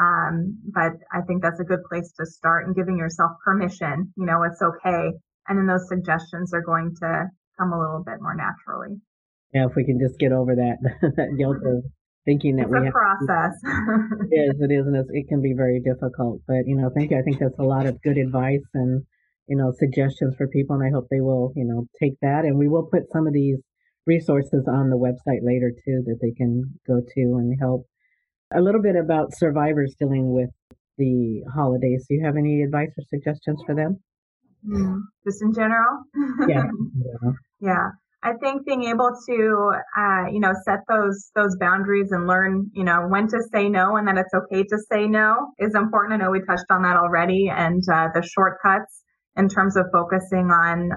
Um, 0.00 0.58
but 0.72 0.92
I 1.12 1.22
think 1.26 1.42
that's 1.42 1.58
a 1.58 1.64
good 1.64 1.82
place 1.88 2.12
to 2.20 2.26
start 2.26 2.66
and 2.66 2.76
giving 2.76 2.96
yourself 2.96 3.32
permission. 3.44 4.12
You 4.16 4.26
know, 4.26 4.44
it's 4.44 4.62
okay. 4.62 5.10
And 5.48 5.58
then 5.58 5.66
those 5.66 5.88
suggestions 5.88 6.54
are 6.54 6.62
going 6.62 6.94
to 7.00 7.26
come 7.58 7.72
a 7.72 7.80
little 7.80 8.04
bit 8.06 8.22
more 8.22 8.36
naturally. 8.36 9.00
Yeah, 9.54 9.66
if 9.66 9.72
we 9.76 9.84
can 9.84 9.98
just 9.98 10.18
get 10.18 10.32
over 10.32 10.54
that, 10.54 10.76
that 11.16 11.36
guilt 11.38 11.58
of 11.64 11.84
thinking 12.24 12.56
that 12.56 12.68
it's 12.68 12.72
we 12.72 12.78
a 12.78 12.84
have 12.84 12.92
process. 12.92 13.56
it 14.30 14.52
is, 14.52 14.60
it 14.60 14.72
is, 14.72 14.86
and 14.86 14.96
it 15.10 15.28
can 15.28 15.40
be 15.40 15.54
very 15.56 15.80
difficult. 15.80 16.42
But 16.46 16.66
you 16.66 16.76
know, 16.76 16.90
thank 16.94 17.10
you. 17.10 17.18
I 17.18 17.22
think 17.22 17.38
that's 17.38 17.58
a 17.58 17.64
lot 17.64 17.86
of 17.86 18.02
good 18.02 18.18
advice 18.18 18.66
and 18.74 19.04
you 19.46 19.56
know 19.56 19.72
suggestions 19.78 20.36
for 20.36 20.46
people, 20.48 20.76
and 20.76 20.84
I 20.84 20.92
hope 20.92 21.08
they 21.10 21.20
will 21.20 21.52
you 21.56 21.64
know 21.64 21.86
take 22.00 22.20
that. 22.20 22.44
And 22.44 22.58
we 22.58 22.68
will 22.68 22.84
put 22.84 23.10
some 23.12 23.26
of 23.26 23.32
these 23.32 23.58
resources 24.06 24.68
on 24.68 24.90
the 24.90 24.96
website 24.96 25.40
later 25.42 25.70
too 25.70 26.02
that 26.06 26.18
they 26.20 26.32
can 26.32 26.78
go 26.86 27.00
to 27.00 27.22
and 27.40 27.56
help 27.60 27.86
a 28.54 28.60
little 28.60 28.82
bit 28.82 28.96
about 28.96 29.36
survivors 29.36 29.94
dealing 29.98 30.32
with 30.32 30.50
the 30.96 31.42
holidays. 31.54 32.06
Do 32.08 32.14
you 32.14 32.24
have 32.24 32.36
any 32.36 32.62
advice 32.62 32.90
or 32.98 33.04
suggestions 33.08 33.62
for 33.64 33.74
them? 33.74 34.00
Mm, 34.66 35.00
just 35.24 35.42
in 35.42 35.54
general? 35.54 36.04
Yeah. 36.48 36.64
yeah. 37.60 37.88
I 38.28 38.32
think 38.42 38.66
being 38.66 38.84
able 38.84 39.10
to, 39.28 39.72
uh, 39.96 40.24
you 40.30 40.40
know, 40.40 40.52
set 40.64 40.80
those 40.88 41.30
those 41.34 41.56
boundaries 41.58 42.08
and 42.10 42.26
learn, 42.26 42.70
you 42.74 42.84
know, 42.84 43.06
when 43.08 43.26
to 43.28 43.38
say 43.52 43.68
no 43.68 43.96
and 43.96 44.06
that 44.08 44.18
it's 44.18 44.34
okay 44.34 44.62
to 44.62 44.78
say 44.90 45.06
no 45.06 45.48
is 45.58 45.74
important. 45.74 46.20
I 46.20 46.24
know 46.24 46.30
we 46.30 46.40
touched 46.40 46.70
on 46.70 46.82
that 46.82 46.96
already, 46.96 47.48
and 47.48 47.82
uh, 47.92 48.08
the 48.14 48.22
shortcuts 48.22 49.02
in 49.36 49.48
terms 49.48 49.76
of 49.76 49.86
focusing 49.92 50.50
on 50.50 50.90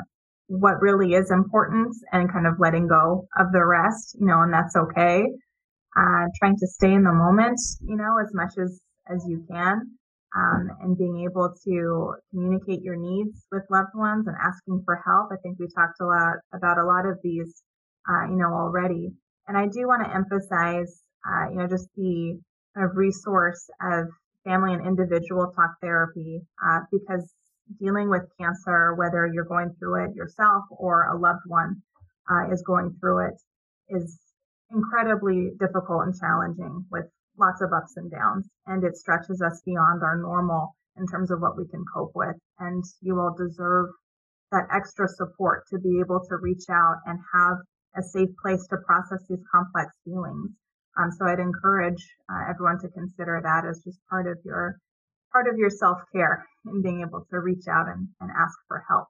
what 0.48 0.82
really 0.82 1.13
is 1.13 1.32
important 1.32 1.96
and 2.12 2.32
kind 2.32 2.46
of 2.46 2.56
letting 2.60 2.88
go 2.88 3.28
of 3.39 3.52
the 3.54 3.65
rest, 3.65 4.17
you 4.20 4.28
know, 4.28 4.41
and 4.41 4.54
that's 4.54 4.76
okay 4.76 5.24
uh, 5.98 6.26
trying 6.39 6.56
to 6.58 6.67
stay 6.67 6.94
in 6.94 7.04
the 7.04 7.13
moment, 7.13 7.60
you 7.82 7.98
know, 7.98 8.15
as 8.22 8.34
much 8.34 8.54
as, 8.62 8.80
as 9.10 9.26
you 9.28 9.44
can. 9.52 9.82
Um, 10.34 10.70
and 10.82 10.98
being 10.98 11.28
able 11.30 11.54
to 11.65 12.15
communicate 12.30 12.82
your 12.82 12.96
needs 12.96 13.46
with 13.52 13.63
loved 13.70 13.94
ones 13.94 14.28
and 14.28 14.36
asking 14.41 14.82
for 14.86 15.02
help. 15.04 15.28
I 15.34 15.36
think 15.44 15.60
we 15.60 15.67
talked 15.67 16.00
a 16.00 16.06
lot 16.06 16.38
about 16.54 16.78
a 16.78 16.86
lot 16.86 17.06
of 17.06 17.20
these, 17.22 17.62
uh, 18.10 18.28
you 18.30 18.38
know, 18.38 18.54
already. 18.54 19.12
And 19.50 19.58
I 19.58 19.67
do 19.67 19.88
want 19.88 20.06
to 20.06 20.15
emphasize, 20.15 21.04
uh, 21.28 21.50
you 21.50 21.58
know, 21.58 21.67
just 21.67 21.89
the 21.98 22.39
kind 22.74 22.89
of 22.89 22.96
resource 22.96 23.70
of 23.82 24.08
family 24.46 24.74
and 24.74 24.88
individual 24.88 25.52
talk 25.54 25.72
therapy, 25.82 26.39
uh, 26.65 26.80
because 26.91 27.34
dealing 27.80 28.10
with 28.10 28.24
cancer, 28.39 28.96
whether 28.96 29.28
you're 29.28 29.44
going 29.44 29.76
through 29.80 30.06
it 30.06 30.15
yourself 30.15 30.63
or 30.72 31.12
a 31.13 31.17
loved 31.17 31.44
one 31.48 31.82
uh, 32.32 32.52
is 32.54 32.63
going 32.65 32.96
through 33.02 33.28
it, 33.28 33.36
is 33.89 34.17
incredibly 34.72 35.52
difficult 35.60 36.04
and 36.06 36.15
challenging 36.17 36.86
with 36.89 37.06
lots 37.41 37.62
of 37.62 37.73
ups 37.73 37.97
and 37.97 38.12
downs. 38.12 38.47
And 38.67 38.84
it 38.84 38.95
stretches 38.95 39.41
us 39.41 39.62
beyond 39.65 40.04
our 40.04 40.17
normal 40.17 40.75
in 40.95 41.08
terms 41.08 41.32
of 41.32 41.41
what 41.41 41.58
we 41.58 41.67
can 41.67 41.84
cope 41.93 42.12
with. 42.13 42.38
And 42.60 42.84
you 43.01 43.19
all 43.19 43.36
deserve 43.36 43.89
that 44.51 44.67
extra 44.71 45.08
support 45.08 45.63
to 45.71 45.80
be 45.80 45.99
able 45.99 46.21
to 46.30 46.38
reach 46.38 46.69
out 46.69 47.01
and 47.06 47.19
have 47.34 47.58
a 47.97 48.04
safe 48.04 48.30
place 48.41 48.65
to 48.67 48.77
process 48.86 49.25
these 49.27 49.43
complex 49.51 49.91
feelings. 50.06 50.51
Um, 50.99 51.10
so 51.12 51.25
I'd 51.25 51.39
encourage 51.39 52.04
uh, 52.30 52.51
everyone 52.51 52.80
to 52.82 52.89
consider 52.89 53.39
that 53.43 53.65
as 53.65 53.82
just 53.84 53.99
part 54.10 54.27
of 54.27 54.38
your 54.43 54.77
part 55.32 55.47
of 55.47 55.58
your 55.58 55.69
self 55.69 55.99
care 56.12 56.45
and 56.65 56.84
being 56.84 57.01
able 57.01 57.25
to 57.32 57.39
reach 57.39 57.63
out 57.71 57.88
and, 57.88 58.08
and 58.19 58.30
ask 58.32 58.56
for 58.67 58.84
help. 58.89 59.08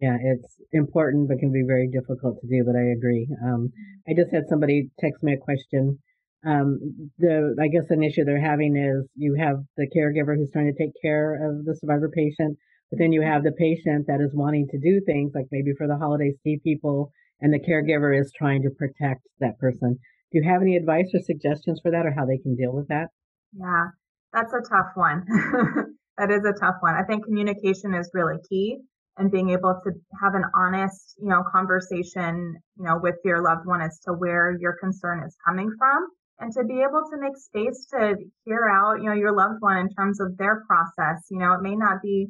Yeah, 0.00 0.16
it's 0.22 0.56
important, 0.72 1.28
but 1.28 1.38
can 1.38 1.52
be 1.52 1.64
very 1.66 1.88
difficult 1.90 2.40
to 2.40 2.46
do. 2.48 2.64
But 2.64 2.78
I 2.78 2.94
agree. 2.96 3.28
Um, 3.44 3.70
I 4.08 4.14
just 4.14 4.32
had 4.32 4.48
somebody 4.48 4.90
text 4.98 5.22
me 5.22 5.34
a 5.34 5.38
question. 5.38 5.98
Um, 6.46 7.10
the 7.18 7.54
I 7.60 7.68
guess 7.68 7.90
an 7.90 8.02
issue 8.02 8.24
they're 8.24 8.40
having 8.40 8.76
is 8.76 9.06
you 9.14 9.34
have 9.34 9.56
the 9.76 9.88
caregiver 9.94 10.36
who's 10.36 10.50
trying 10.50 10.72
to 10.72 10.78
take 10.78 10.94
care 11.02 11.34
of 11.34 11.66
the 11.66 11.76
survivor 11.76 12.08
patient, 12.08 12.56
but 12.90 12.98
then 12.98 13.12
you 13.12 13.20
have 13.20 13.44
the 13.44 13.52
patient 13.52 14.06
that 14.06 14.20
is 14.20 14.32
wanting 14.32 14.66
to 14.70 14.78
do 14.78 15.02
things 15.04 15.32
like 15.34 15.46
maybe 15.50 15.72
for 15.76 15.86
the 15.86 15.98
holidays 15.98 16.36
see 16.42 16.58
people, 16.64 17.12
and 17.40 17.52
the 17.52 17.60
caregiver 17.60 18.18
is 18.18 18.32
trying 18.32 18.62
to 18.62 18.70
protect 18.70 19.20
that 19.40 19.58
person. 19.58 19.98
Do 20.32 20.38
you 20.38 20.48
have 20.48 20.62
any 20.62 20.76
advice 20.76 21.10
or 21.12 21.20
suggestions 21.20 21.80
for 21.82 21.90
that, 21.90 22.06
or 22.06 22.14
how 22.16 22.24
they 22.24 22.38
can 22.38 22.56
deal 22.56 22.72
with 22.72 22.88
that? 22.88 23.08
Yeah, 23.52 23.88
that's 24.32 24.54
a 24.54 24.62
tough 24.62 24.92
one. 24.94 25.26
that 26.16 26.30
is 26.30 26.44
a 26.46 26.58
tough 26.58 26.76
one. 26.80 26.94
I 26.94 27.02
think 27.02 27.26
communication 27.26 27.92
is 27.92 28.08
really 28.14 28.38
key 28.48 28.78
and 29.18 29.30
being 29.30 29.50
able 29.50 29.78
to 29.84 29.90
have 30.22 30.34
an 30.34 30.44
honest, 30.56 31.16
you 31.20 31.28
know, 31.28 31.42
conversation, 31.52 32.56
you 32.78 32.84
know, 32.84 32.98
with 33.02 33.16
your 33.24 33.42
loved 33.42 33.66
one 33.66 33.82
as 33.82 33.98
to 34.06 34.12
where 34.14 34.56
your 34.58 34.76
concern 34.80 35.22
is 35.26 35.36
coming 35.44 35.70
from 35.76 36.08
and 36.40 36.52
to 36.52 36.64
be 36.64 36.80
able 36.80 37.04
to 37.10 37.20
make 37.20 37.36
space 37.36 37.86
to 37.92 38.16
hear 38.44 38.66
out, 38.68 39.02
you 39.02 39.08
know, 39.08 39.14
your 39.14 39.36
loved 39.36 39.60
one 39.60 39.76
in 39.76 39.88
terms 39.90 40.20
of 40.20 40.36
their 40.38 40.64
process. 40.66 41.22
You 41.30 41.38
know, 41.38 41.52
it 41.52 41.62
may 41.62 41.76
not 41.76 42.00
be 42.02 42.28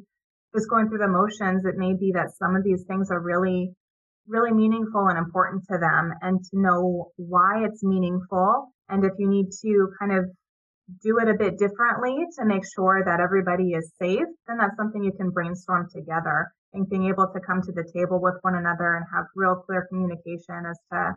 just 0.53 0.69
going 0.69 0.89
through 0.89 0.99
the 0.99 1.07
motions. 1.07 1.63
It 1.63 1.77
may 1.77 1.93
be 1.93 2.11
that 2.13 2.35
some 2.37 2.55
of 2.55 2.63
these 2.63 2.83
things 2.87 3.09
are 3.09 3.21
really, 3.21 3.71
really 4.27 4.51
meaningful 4.51 5.07
and 5.07 5.17
important 5.17 5.63
to 5.71 5.77
them 5.77 6.11
and 6.21 6.43
to 6.43 6.59
know 6.59 7.11
why 7.15 7.63
it's 7.63 7.83
meaningful. 7.83 8.73
And 8.89 9.05
if 9.05 9.13
you 9.17 9.29
need 9.29 9.47
to 9.63 9.93
kind 9.97 10.11
of 10.11 10.25
do 11.01 11.19
it 11.19 11.29
a 11.29 11.37
bit 11.39 11.57
differently 11.57 12.17
to 12.37 12.45
make 12.45 12.63
sure 12.75 13.01
that 13.05 13.21
everybody 13.21 13.71
is 13.71 13.93
safe, 13.97 14.27
then 14.47 14.57
that's 14.57 14.75
something 14.75 15.01
you 15.01 15.13
can 15.13 15.29
brainstorm 15.29 15.87
together 15.95 16.51
and 16.73 16.89
being 16.89 17.07
able 17.07 17.27
to 17.33 17.39
come 17.39 17.61
to 17.61 17.71
the 17.71 17.89
table 17.95 18.19
with 18.21 18.35
one 18.41 18.55
another 18.55 18.97
and 18.97 19.05
have 19.13 19.25
real 19.35 19.55
clear 19.55 19.87
communication 19.89 20.67
as 20.69 20.77
to 20.91 21.15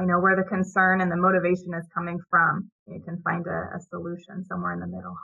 you 0.00 0.06
know 0.06 0.20
where 0.20 0.36
the 0.36 0.48
concern 0.48 1.00
and 1.00 1.10
the 1.10 1.16
motivation 1.16 1.74
is 1.74 1.86
coming 1.94 2.18
from. 2.30 2.70
You 2.86 3.00
can 3.04 3.20
find 3.22 3.46
a, 3.46 3.76
a 3.76 3.80
solution 3.90 4.44
somewhere 4.44 4.72
in 4.72 4.80
the 4.80 4.86
middle. 4.86 5.16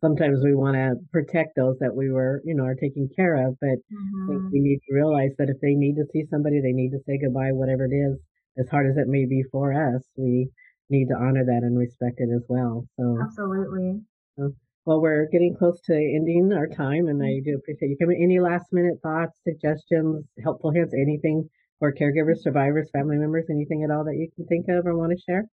Sometimes 0.00 0.40
we 0.44 0.54
want 0.54 0.76
to 0.76 0.96
protect 1.12 1.56
those 1.56 1.78
that 1.80 1.94
we 1.94 2.10
were 2.10 2.42
you 2.44 2.54
know 2.54 2.64
are 2.64 2.74
taking 2.74 3.08
care 3.16 3.48
of 3.48 3.56
but 3.58 3.78
mm-hmm. 3.90 4.50
we 4.52 4.60
need 4.60 4.80
to 4.86 4.94
realize 4.94 5.30
that 5.38 5.48
if 5.48 5.58
they 5.62 5.72
need 5.72 5.94
to 5.94 6.04
see 6.12 6.24
somebody 6.30 6.60
they 6.60 6.72
need 6.72 6.90
to 6.90 7.00
say 7.06 7.16
goodbye 7.16 7.52
whatever 7.52 7.86
it 7.86 7.96
is 7.96 8.18
as 8.58 8.68
hard 8.68 8.86
as 8.86 8.98
it 8.98 9.08
may 9.08 9.24
be 9.24 9.42
for 9.50 9.72
us 9.72 10.02
we 10.16 10.46
need 10.90 11.06
to 11.08 11.14
honor 11.14 11.42
that 11.42 11.62
and 11.62 11.78
respect 11.78 12.16
it 12.18 12.28
as 12.36 12.44
well 12.50 12.86
so. 12.98 13.16
Absolutely. 13.22 14.02
So, 14.38 14.52
well, 14.86 15.00
we're 15.00 15.26
getting 15.32 15.56
close 15.56 15.80
to 15.86 15.94
ending 15.94 16.52
our 16.56 16.68
time, 16.68 17.08
and 17.08 17.20
I 17.20 17.40
do 17.44 17.56
appreciate 17.56 17.88
you. 17.88 17.96
Coming. 17.98 18.22
Any 18.22 18.38
last 18.38 18.66
minute 18.72 19.00
thoughts, 19.02 19.36
suggestions, 19.42 20.24
helpful 20.44 20.70
hints, 20.70 20.94
anything 20.94 21.48
for 21.78 21.92
caregivers, 21.92 22.38
survivors, 22.38 22.88
family 22.92 23.16
members, 23.16 23.44
anything 23.50 23.84
at 23.84 23.90
all 23.90 24.04
that 24.04 24.16
you 24.16 24.28
can 24.34 24.46
think 24.46 24.66
of 24.68 24.86
or 24.86 24.96
want 24.96 25.12
to 25.12 25.18
share? 25.26 25.44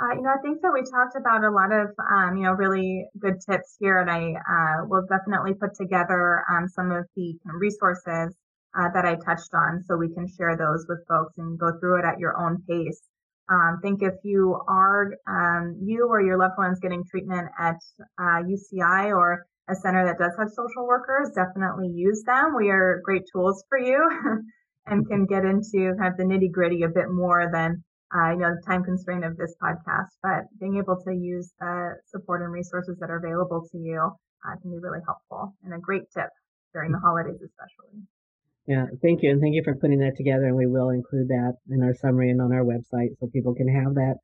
Uh, 0.00 0.14
you 0.14 0.22
know, 0.22 0.30
I 0.30 0.40
think 0.42 0.62
that 0.62 0.72
we 0.72 0.82
talked 0.82 1.16
about 1.18 1.42
a 1.42 1.50
lot 1.50 1.72
of, 1.72 1.90
um, 1.98 2.36
you 2.36 2.44
know, 2.44 2.52
really 2.52 3.06
good 3.18 3.34
tips 3.40 3.76
here, 3.80 3.98
and 3.98 4.08
I 4.08 4.30
uh, 4.30 4.86
will 4.86 5.04
definitely 5.08 5.54
put 5.54 5.74
together 5.74 6.44
um, 6.48 6.68
some 6.68 6.92
of 6.92 7.04
the 7.16 7.34
resources 7.58 8.36
uh, 8.78 8.88
that 8.94 9.04
I 9.04 9.16
touched 9.16 9.50
on 9.54 9.82
so 9.82 9.96
we 9.96 10.14
can 10.14 10.28
share 10.28 10.56
those 10.56 10.86
with 10.88 11.00
folks 11.08 11.34
and 11.38 11.58
go 11.58 11.72
through 11.80 11.98
it 11.98 12.04
at 12.04 12.20
your 12.20 12.38
own 12.38 12.62
pace. 12.68 13.02
Um, 13.50 13.80
think 13.82 14.02
if 14.02 14.14
you 14.22 14.60
are 14.68 15.14
um, 15.26 15.80
you 15.82 16.06
or 16.06 16.20
your 16.20 16.38
loved 16.38 16.58
ones 16.58 16.78
getting 16.80 17.02
treatment 17.10 17.48
at 17.58 17.76
uh, 18.20 18.44
UCI 18.44 19.08
or 19.08 19.46
a 19.68 19.74
center 19.74 20.04
that 20.06 20.18
does 20.18 20.32
have 20.38 20.48
social 20.50 20.86
workers, 20.86 21.30
definitely 21.34 21.88
use 21.88 22.22
them. 22.24 22.54
We 22.56 22.70
are 22.70 23.00
great 23.04 23.24
tools 23.32 23.64
for 23.68 23.78
you 23.78 23.98
and 24.90 25.06
can 25.08 25.26
get 25.26 25.44
into 25.44 25.94
kind 25.98 26.12
of 26.12 26.16
the 26.16 26.24
nitty 26.24 26.50
gritty 26.50 26.82
a 26.82 26.88
bit 26.88 27.10
more 27.10 27.50
than 27.52 27.82
uh, 28.14 28.30
you 28.30 28.38
know 28.38 28.54
the 28.54 28.62
time 28.66 28.84
constraint 28.84 29.24
of 29.24 29.36
this 29.36 29.54
podcast. 29.62 30.16
But 30.22 30.44
being 30.60 30.76
able 30.78 30.96
to 31.04 31.12
use 31.12 31.52
the 31.60 31.96
support 32.06 32.42
and 32.42 32.52
resources 32.52 32.96
that 33.00 33.10
are 33.10 33.18
available 33.18 33.66
to 33.70 33.78
you 33.78 34.00
uh, 34.00 34.56
can 34.60 34.70
be 34.70 34.78
really 34.78 35.00
helpful 35.04 35.54
and 35.64 35.74
a 35.74 35.78
great 35.78 36.10
tip 36.12 36.30
during 36.72 36.92
the 36.92 36.98
holidays, 36.98 37.40
especially. 37.42 38.02
Yeah, 38.66 38.84
thank 39.00 39.22
you. 39.22 39.30
And 39.30 39.40
thank 39.40 39.54
you 39.54 39.62
for 39.64 39.74
putting 39.74 39.98
that 40.00 40.16
together. 40.16 40.44
And 40.44 40.56
we 40.56 40.66
will 40.66 40.90
include 40.90 41.28
that 41.28 41.54
in 41.70 41.82
our 41.82 41.94
summary 41.94 42.30
and 42.30 42.40
on 42.40 42.52
our 42.52 42.64
website 42.64 43.16
so 43.18 43.26
people 43.32 43.54
can 43.54 43.68
have 43.68 43.94
that. 43.94 44.16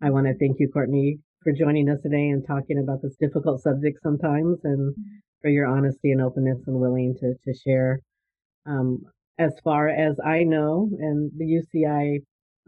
I 0.00 0.10
want 0.10 0.28
to 0.28 0.38
thank 0.38 0.60
you, 0.60 0.70
Courtney, 0.72 1.18
for 1.42 1.52
joining 1.52 1.88
us 1.90 2.00
today 2.00 2.28
and 2.28 2.46
talking 2.46 2.78
about 2.78 3.02
this 3.02 3.16
difficult 3.18 3.60
subject 3.60 3.98
sometimes 4.00 4.58
and 4.62 4.94
for 5.42 5.50
your 5.50 5.66
honesty 5.66 6.12
and 6.12 6.22
openness 6.22 6.58
and 6.68 6.78
willing 6.78 7.16
to, 7.18 7.34
to 7.44 7.58
share. 7.58 8.00
Um, 8.66 9.02
as 9.38 9.52
far 9.62 9.88
as 9.88 10.16
I 10.24 10.42
know, 10.42 10.88
and 10.98 11.30
the 11.36 11.62
UCI 11.62 12.18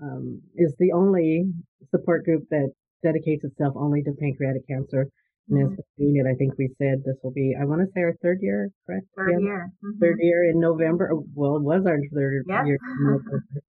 um, 0.03 0.41
is 0.55 0.75
the 0.79 0.93
only 0.93 1.45
support 1.91 2.25
group 2.25 2.45
that 2.51 2.71
dedicates 3.03 3.45
itself 3.45 3.75
only 3.77 4.03
to 4.03 4.13
pancreatic 4.13 4.67
cancer. 4.69 5.09
And 5.49 5.73
as 5.73 5.79
we're 5.79 6.07
doing 6.07 6.17
it, 6.25 6.31
I 6.31 6.37
think 6.37 6.55
we 6.59 6.69
said 6.79 7.03
this 7.05 7.17
will 7.25 7.33
be, 7.33 7.57
I 7.61 7.65
want 7.65 7.81
to 7.81 7.89
say 7.93 8.03
our 8.03 8.15
third 8.23 8.39
year, 8.41 8.71
correct? 8.87 9.07
Third 9.17 9.33
yeah? 9.33 9.47
year. 9.47 9.71
Mm-hmm. 9.85 9.99
Third 9.99 10.19
year 10.21 10.49
in 10.49 10.61
November. 10.61 11.11
Well, 11.35 11.57
it 11.57 11.63
was 11.63 11.83
our 11.87 11.99
third 12.15 12.45
yes. 12.49 12.67
year 12.67 12.79
in 12.79 13.43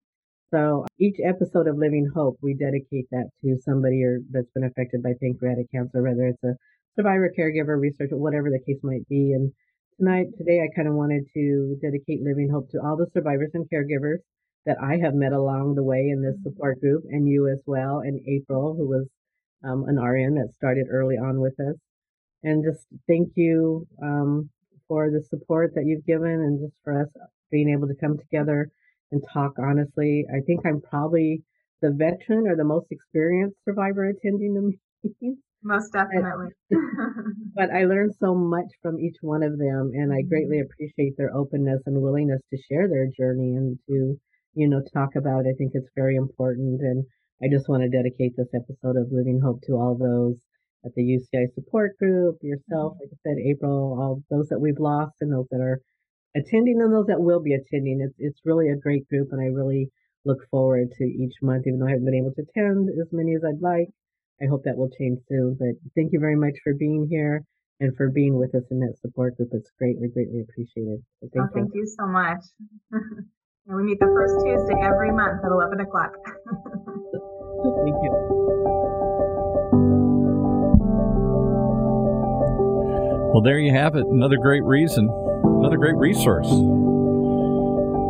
So 0.52 0.84
each 0.98 1.16
episode 1.24 1.68
of 1.68 1.78
Living 1.78 2.10
Hope, 2.12 2.36
we 2.42 2.54
dedicate 2.54 3.06
that 3.12 3.30
to 3.42 3.56
somebody 3.62 4.02
or 4.02 4.18
that's 4.30 4.50
been 4.52 4.64
affected 4.64 5.00
by 5.00 5.12
pancreatic 5.22 5.70
cancer, 5.70 6.02
whether 6.02 6.26
it's 6.26 6.42
a 6.42 6.56
survivor, 6.96 7.30
caregiver, 7.38 7.78
researcher, 7.80 8.16
whatever 8.16 8.50
the 8.50 8.58
case 8.66 8.82
might 8.82 9.06
be. 9.08 9.32
And 9.32 9.52
tonight, 10.00 10.28
today, 10.38 10.60
I 10.60 10.74
kind 10.74 10.88
of 10.88 10.94
wanted 10.94 11.24
to 11.34 11.76
dedicate 11.82 12.22
Living 12.22 12.48
Hope 12.50 12.70
to 12.70 12.80
all 12.80 12.96
the 12.96 13.06
survivors 13.12 13.50
and 13.52 13.68
caregivers 13.68 14.18
that 14.64 14.78
I 14.82 14.96
have 14.96 15.12
met 15.12 15.32
along 15.32 15.74
the 15.74 15.82
way 15.82 16.08
in 16.08 16.22
this 16.22 16.36
mm-hmm. 16.36 16.48
support 16.48 16.80
group, 16.80 17.04
and 17.10 17.28
you 17.28 17.48
as 17.48 17.60
well, 17.66 17.98
and 17.98 18.18
April, 18.26 18.74
who 18.74 18.88
was 18.88 19.06
um, 19.62 19.84
an 19.88 19.96
RN 19.96 20.36
that 20.36 20.54
started 20.56 20.86
early 20.90 21.16
on 21.16 21.38
with 21.38 21.52
us. 21.60 21.76
And 22.42 22.64
just 22.64 22.86
thank 23.06 23.32
you 23.34 23.86
um, 24.02 24.48
for 24.88 25.10
the 25.10 25.22
support 25.28 25.74
that 25.74 25.84
you've 25.84 26.06
given, 26.06 26.30
and 26.30 26.60
just 26.60 26.74
for 26.82 27.02
us 27.02 27.08
being 27.50 27.68
able 27.68 27.86
to 27.88 27.94
come 28.00 28.16
together 28.16 28.70
and 29.12 29.22
talk 29.34 29.52
honestly. 29.58 30.24
I 30.34 30.40
think 30.40 30.60
I'm 30.64 30.80
probably 30.80 31.42
the 31.82 31.90
veteran 31.90 32.48
or 32.48 32.56
the 32.56 32.64
most 32.64 32.86
experienced 32.90 33.58
survivor 33.66 34.08
attending 34.08 34.54
the 34.54 34.72
meetings. 35.04 35.38
Most 35.62 35.92
definitely. 35.92 36.48
but 37.54 37.70
I 37.70 37.84
learned 37.84 38.14
so 38.18 38.34
much 38.34 38.66
from 38.82 38.98
each 38.98 39.16
one 39.20 39.42
of 39.42 39.58
them, 39.58 39.90
and 39.94 40.12
I 40.12 40.22
greatly 40.22 40.56
mm-hmm. 40.56 40.70
appreciate 40.72 41.16
their 41.16 41.34
openness 41.34 41.82
and 41.86 42.00
willingness 42.00 42.40
to 42.50 42.58
share 42.70 42.88
their 42.88 43.06
journey 43.06 43.54
and 43.54 43.78
to, 43.88 44.18
you 44.54 44.68
know, 44.68 44.82
talk 44.94 45.16
about 45.16 45.46
it. 45.46 45.50
I 45.50 45.54
think 45.58 45.72
it's 45.74 45.90
very 45.94 46.16
important. 46.16 46.80
And 46.80 47.04
I 47.42 47.48
just 47.50 47.68
want 47.68 47.82
to 47.82 47.88
dedicate 47.88 48.36
this 48.36 48.48
episode 48.54 48.96
of 48.96 49.12
Living 49.12 49.40
Hope 49.42 49.60
to 49.66 49.72
all 49.72 49.96
those 49.96 50.36
at 50.84 50.94
the 50.94 51.02
UCI 51.02 51.52
support 51.54 51.98
group, 51.98 52.38
yourself, 52.42 52.94
mm-hmm. 52.94 53.04
like 53.04 53.12
I 53.12 53.18
said, 53.28 53.38
April, 53.38 53.98
all 54.00 54.22
those 54.30 54.48
that 54.48 54.60
we've 54.60 54.80
lost 54.80 55.16
and 55.20 55.32
those 55.32 55.46
that 55.50 55.60
are 55.60 55.80
attending 56.34 56.80
and 56.80 56.92
those 56.92 57.06
that 57.06 57.20
will 57.20 57.40
be 57.40 57.54
attending. 57.54 58.00
It's 58.00 58.16
it's 58.18 58.40
really 58.44 58.70
a 58.70 58.76
great 58.76 59.08
group, 59.08 59.28
and 59.32 59.40
I 59.40 59.46
really 59.46 59.90
look 60.24 60.38
forward 60.50 60.88
to 60.98 61.04
each 61.04 61.34
month. 61.42 61.66
Even 61.66 61.80
though 61.80 61.86
I 61.86 61.90
haven't 61.90 62.06
been 62.06 62.14
able 62.14 62.32
to 62.34 62.42
attend 62.42 62.88
as 62.90 63.08
many 63.12 63.34
as 63.34 63.42
I'd 63.44 63.60
like, 63.60 63.88
I 64.42 64.46
hope 64.46 64.64
that 64.64 64.76
will 64.76 64.90
change 64.90 65.20
soon. 65.28 65.56
But 65.58 65.76
thank 65.94 66.12
you 66.12 66.20
very 66.20 66.36
much 66.36 66.54
for 66.64 66.74
being 66.74 67.06
here 67.10 67.44
and 67.80 67.96
for 67.96 68.10
being 68.10 68.36
with 68.36 68.54
us 68.54 68.64
in 68.70 68.80
that 68.80 68.94
support 69.00 69.36
group. 69.36 69.50
It's 69.52 69.70
greatly, 69.78 70.08
greatly 70.08 70.40
appreciated. 70.40 71.02
So 71.20 71.26
oh, 71.26 71.30
thank, 71.34 71.44
oh, 71.44 71.48
you. 71.54 71.62
thank 71.62 71.74
you 71.74 71.86
so 71.86 72.06
much. 72.06 72.40
we 73.66 73.82
meet 73.82 74.00
the 74.00 74.06
first 74.06 74.34
Tuesday 74.44 74.80
every 74.82 75.12
month 75.12 75.44
at 75.44 75.50
11 75.50 75.80
o'clock. 75.80 76.12
thank 77.84 77.96
you. 78.02 78.12
Well, 83.32 83.42
there 83.42 83.58
you 83.58 83.72
have 83.72 83.94
it. 83.94 84.04
Another 84.06 84.36
great 84.36 84.64
reason 84.64 85.08
another 85.60 85.76
great 85.76 85.96
resource. 85.96 86.48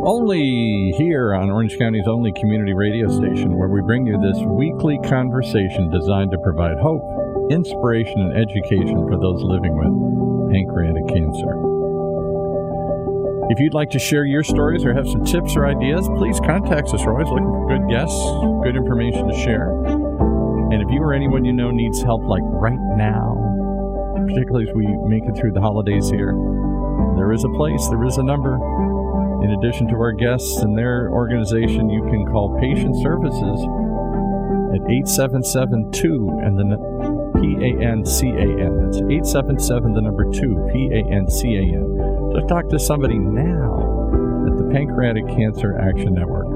Only 0.03 0.93
here 0.97 1.35
on 1.35 1.51
Orange 1.51 1.77
County's 1.77 2.07
only 2.07 2.33
community 2.33 2.73
radio 2.73 3.07
station, 3.07 3.55
where 3.55 3.69
we 3.69 3.81
bring 3.81 4.07
you 4.07 4.17
this 4.17 4.41
weekly 4.49 4.97
conversation 5.05 5.91
designed 5.91 6.31
to 6.31 6.39
provide 6.39 6.79
hope, 6.81 7.05
inspiration, 7.51 8.17
and 8.17 8.33
education 8.33 8.97
for 9.05 9.21
those 9.21 9.43
living 9.45 9.77
with 9.77 9.93
pancreatic 10.49 11.05
cancer. 11.05 11.53
If 13.53 13.59
you'd 13.59 13.75
like 13.75 13.91
to 13.91 13.99
share 13.99 14.25
your 14.25 14.41
stories 14.41 14.85
or 14.85 14.93
have 14.95 15.07
some 15.07 15.23
tips 15.23 15.55
or 15.55 15.67
ideas, 15.67 16.09
please 16.17 16.39
contact 16.39 16.89
us. 16.89 17.05
We're 17.05 17.13
always 17.13 17.29
looking 17.29 17.53
for 17.53 17.69
good 17.69 17.85
guests, 17.87 18.17
good 18.65 18.75
information 18.75 19.27
to 19.27 19.37
share. 19.37 19.69
And 20.73 20.81
if 20.81 20.89
you 20.89 20.97
or 21.03 21.13
anyone 21.13 21.45
you 21.45 21.53
know 21.53 21.69
needs 21.69 22.01
help, 22.01 22.23
like 22.23 22.41
right 22.43 22.81
now, 22.97 23.37
particularly 24.17 24.65
as 24.67 24.73
we 24.73 24.87
make 25.05 25.29
it 25.29 25.37
through 25.37 25.51
the 25.53 25.61
holidays 25.61 26.09
here, 26.09 26.33
there 27.17 27.31
is 27.33 27.43
a 27.43 27.49
place, 27.49 27.85
there 27.89 28.03
is 28.03 28.17
a 28.17 28.23
number. 28.23 28.57
In 29.43 29.51
addition 29.57 29.87
to 29.89 29.95
our 29.95 30.11
guests 30.11 30.57
and 30.61 30.77
their 30.77 31.09
organization, 31.09 31.89
you 31.89 32.03
can 32.03 32.25
call 32.27 32.59
Patient 32.59 32.95
Services 33.01 33.59
at 34.71 34.81
8772 34.85 36.39
and 36.43 36.57
the 36.57 36.65
P 37.41 37.57
A 37.59 37.81
N 37.81 38.05
C 38.05 38.29
A 38.29 38.47
N. 38.61 38.85
That's 38.85 38.97
877 38.97 39.93
the 39.93 40.01
number 40.01 40.25
2 40.25 40.69
P 40.71 40.89
A 40.93 41.01
N 41.11 41.29
C 41.29 41.55
A 41.55 41.61
N. 41.61 42.31
To 42.35 42.45
talk 42.47 42.69
to 42.69 42.79
somebody 42.79 43.17
now 43.17 43.81
at 44.47 44.57
the 44.57 44.69
Pancreatic 44.71 45.27
Cancer 45.27 45.77
Action 45.77 46.13
Network. 46.13 46.47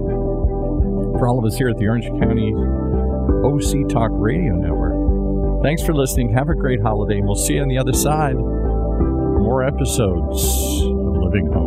For 1.20 1.28
all 1.28 1.40
of 1.40 1.46
us 1.46 1.58
here 1.58 1.70
at 1.70 1.78
the 1.78 1.88
Orange 1.88 2.08
County 2.22 2.54
OC 2.54 3.90
Talk 3.90 4.12
Radio 4.14 4.56
Network, 4.56 5.64
thanks 5.64 5.84
for 5.84 5.94
listening. 5.94 6.34
Have 6.34 6.50
a 6.50 6.56
great 6.56 6.82
holiday, 6.82 7.18
and 7.18 7.26
we'll 7.26 7.36
see 7.36 7.56
you 7.56 7.62
on 7.62 7.68
the 7.68 7.78
other 7.78 7.94
side 7.94 8.36
more 8.36 9.64
episodes 9.64 10.44
of 10.82 11.18
Living 11.22 11.52
Hope. 11.54 11.65